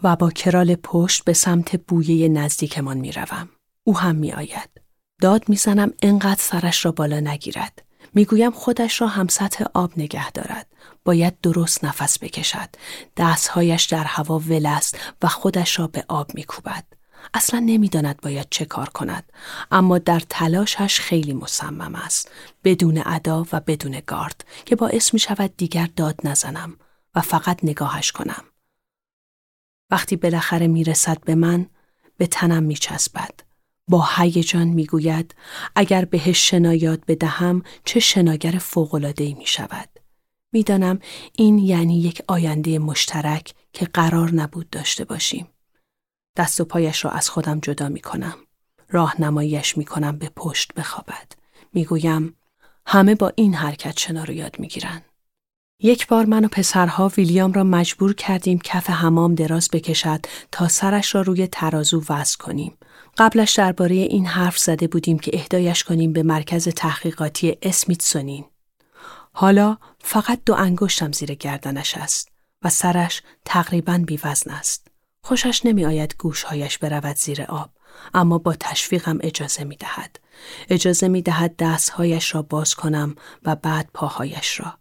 و 0.04 0.16
با 0.16 0.30
کرال 0.30 0.76
پشت 0.76 1.24
به 1.24 1.34
سمت 1.34 1.76
بویه 1.76 2.28
نزدیکمان 2.28 2.98
می 2.98 3.12
روم. 3.12 3.50
او 3.84 3.98
هم 3.98 4.16
می 4.16 4.34
آید. 4.34 4.70
داد 5.22 5.50
می‌زنم 5.50 5.94
انقدر 6.02 6.42
سرش 6.42 6.86
را 6.86 6.92
بالا 6.92 7.20
نگیرد. 7.20 7.86
می‌گویم 8.14 8.52
خودش 8.52 9.02
را 9.02 9.08
هم 9.08 9.28
سطح 9.28 9.66
آب 9.74 9.94
نگه 9.98 10.32
دارد. 10.32 10.68
باید 11.06 11.42
درست 11.42 11.86
نفس 11.86 12.20
بکشد. 12.20 12.70
دستهایش 13.18 13.84
در 13.84 14.04
هوا 14.04 14.40
ول 14.40 14.66
است 14.66 15.00
و 15.22 15.28
خودش 15.28 15.80
را 15.80 15.88
به 15.88 16.06
آب 16.08 16.32
میکوبد. 16.36 16.84
اصلا 17.34 17.60
نمی‌داند 17.60 18.22
باید 18.22 18.48
چه 18.50 18.66
کار 18.66 18.90
کند 18.90 19.32
اما 19.72 19.98
در 19.98 20.22
تلاشش 20.30 21.00
خیلی 21.00 21.34
مصمم 21.34 21.96
است 21.96 22.32
بدون 22.64 23.02
ادا 23.06 23.46
و 23.52 23.60
بدون 23.60 24.02
گارد 24.08 24.46
که 24.66 24.76
باعث 24.76 25.14
می 25.14 25.20
شود 25.20 25.58
دیگر 25.58 25.90
داد 25.96 26.20
نزنم 26.24 26.78
و 27.16 27.22
فقط 27.22 27.60
نگاهش 27.64 28.12
کنم 28.12 28.44
وقتی 29.90 30.16
بالاخره 30.16 30.68
می‌رسد 30.68 31.24
به 31.24 31.36
من 31.36 31.66
به 32.18 32.28
تنم 32.28 32.64
میچسبد 32.64 33.40
با 33.88 34.08
هیجان 34.18 34.68
می‌گوید 34.68 35.36
اگر 35.76 36.06
بهش 36.06 36.50
شنایات 36.50 37.00
بدهم 37.08 37.64
چه 37.86 38.00
شناگر 38.00 38.52
فوق‌العاده‌ای 38.52 39.34
می 39.34 39.46
شود. 39.46 39.90
می‌دانم 40.56 41.00
این 41.34 41.58
یعنی 41.58 42.02
یک 42.02 42.22
آینده 42.28 42.80
مشترک 42.80 43.54
که 43.74 43.86
قرار 43.86 44.32
نبود 44.32 44.70
داشته 44.70 45.06
باشیم. 45.06 45.48
دست 46.38 46.62
و 46.62 46.66
پایش 46.66 47.06
را 47.06 47.12
از 47.12 47.30
خودم 47.30 47.60
جدا 47.60 47.90
می 47.90 48.00
کنم. 48.00 48.36
راهنماییش 48.90 49.78
می 49.78 49.86
کنم 49.86 50.18
به 50.18 50.32
پشت 50.36 50.74
بخوابد. 50.74 51.32
می‌گویم 51.74 52.36
همه 52.86 53.16
با 53.16 53.32
این 53.36 53.54
حرکت 53.54 54.00
شنا 54.00 54.24
رو 54.24 54.34
یاد 54.34 54.60
می‌گیرن. 54.60 55.02
یک 55.80 56.08
بار 56.08 56.26
من 56.26 56.46
و 56.46 56.48
پسرها 56.48 57.12
ویلیام 57.18 57.54
را 57.54 57.64
مجبور 57.64 58.14
کردیم 58.14 58.60
کف 58.64 58.90
حمام 58.90 59.36
دراز 59.36 59.70
بکشد 59.74 60.26
تا 60.52 60.68
سرش 60.68 61.16
را 61.16 61.22
روی 61.22 61.48
ترازو 61.48 62.04
وزن 62.10 62.36
کنیم. 62.40 62.78
قبلش 63.18 63.54
درباره 63.54 63.96
این 63.96 64.26
حرف 64.26 64.58
زده 64.58 64.88
بودیم 64.88 65.20
که 65.20 65.32
اهدایش 65.34 65.84
کنیم 65.84 66.14
به 66.14 66.24
مرکز 66.24 66.68
تحقیقاتی 66.68 67.58
اسمیتسونین. 67.62 68.46
حالا 69.38 69.78
فقط 70.00 70.42
دو 70.46 70.54
انگشتم 70.54 71.12
زیر 71.12 71.34
گردنش 71.34 71.98
است 71.98 72.32
و 72.64 72.70
سرش 72.70 73.22
تقریبا 73.46 74.04
بیوزن 74.08 74.52
است. 74.52 74.88
خوشش 75.22 75.66
نمی 75.66 75.86
آید 75.86 76.16
گوشهایش 76.18 76.78
برود 76.78 77.16
زیر 77.16 77.42
آب 77.42 77.70
اما 78.14 78.38
با 78.38 78.54
تشویقم 78.60 79.18
اجازه 79.22 79.64
می 79.64 79.76
دهد. 79.76 80.20
اجازه 80.70 81.08
می 81.08 81.22
دهد 81.22 81.56
دستهایش 81.60 82.36
را 82.36 82.42
باز 82.42 82.76
کنم 82.76 83.16
و 83.44 83.56
بعد 83.56 83.90
پاهایش 83.94 84.60
را. 84.60 84.78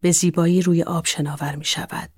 به 0.00 0.10
زیبایی 0.10 0.62
روی 0.62 0.82
آب 0.82 1.06
شناور 1.06 1.56
می 1.56 1.64
شود. 1.64 2.10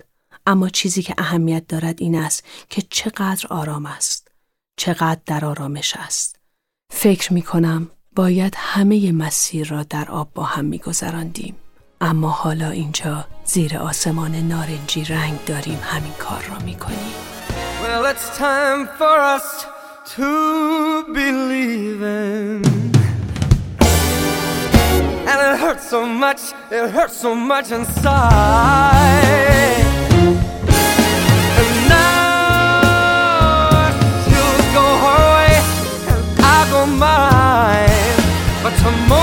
اما 0.47 0.69
چیزی 0.69 1.03
که 1.03 1.15
اهمیت 1.17 1.67
دارد 1.67 2.01
این 2.01 2.15
است 2.15 2.43
که 2.69 2.81
چقدر 2.81 3.47
آرام 3.49 3.85
است. 3.85 4.31
چقدر 4.77 5.21
در 5.25 5.45
آرامش 5.45 5.95
است. 5.95 6.39
فکر 6.89 7.33
می 7.33 7.41
کنم 7.41 7.91
باید 8.15 8.53
همه 8.57 9.11
مسیر 9.11 9.67
را 9.67 9.83
در 9.83 10.11
آب 10.11 10.27
با 10.33 10.43
هم 10.43 10.65
می 10.65 10.77
گذراندیم. 10.79 11.55
اما 12.01 12.29
حالا 12.29 12.69
اینجا 12.69 13.25
زیر 13.45 13.77
آسمان 13.77 14.35
نارنجی 14.35 15.03
رنگ 15.03 15.45
داریم 15.45 15.79
همین 15.83 16.13
کار 16.19 16.43
را 16.49 16.57
می 16.65 16.75
کنیم. 16.75 17.13
Well, 17.83 18.05
it's 18.05 18.37
time 18.37 18.87
for 18.97 19.17
us 19.35 19.65
to 20.15 20.29
believe 21.13 22.01
in. 22.01 22.61
And 25.31 25.39
it 25.47 25.55
hurts 25.63 25.89
so 25.89 26.05
much, 26.05 26.41
it 26.71 26.89
hurts 26.91 27.17
so 27.25 27.35
much 27.35 27.71
inside. 27.71 29.05
for 38.85 38.91
more. 39.07 39.14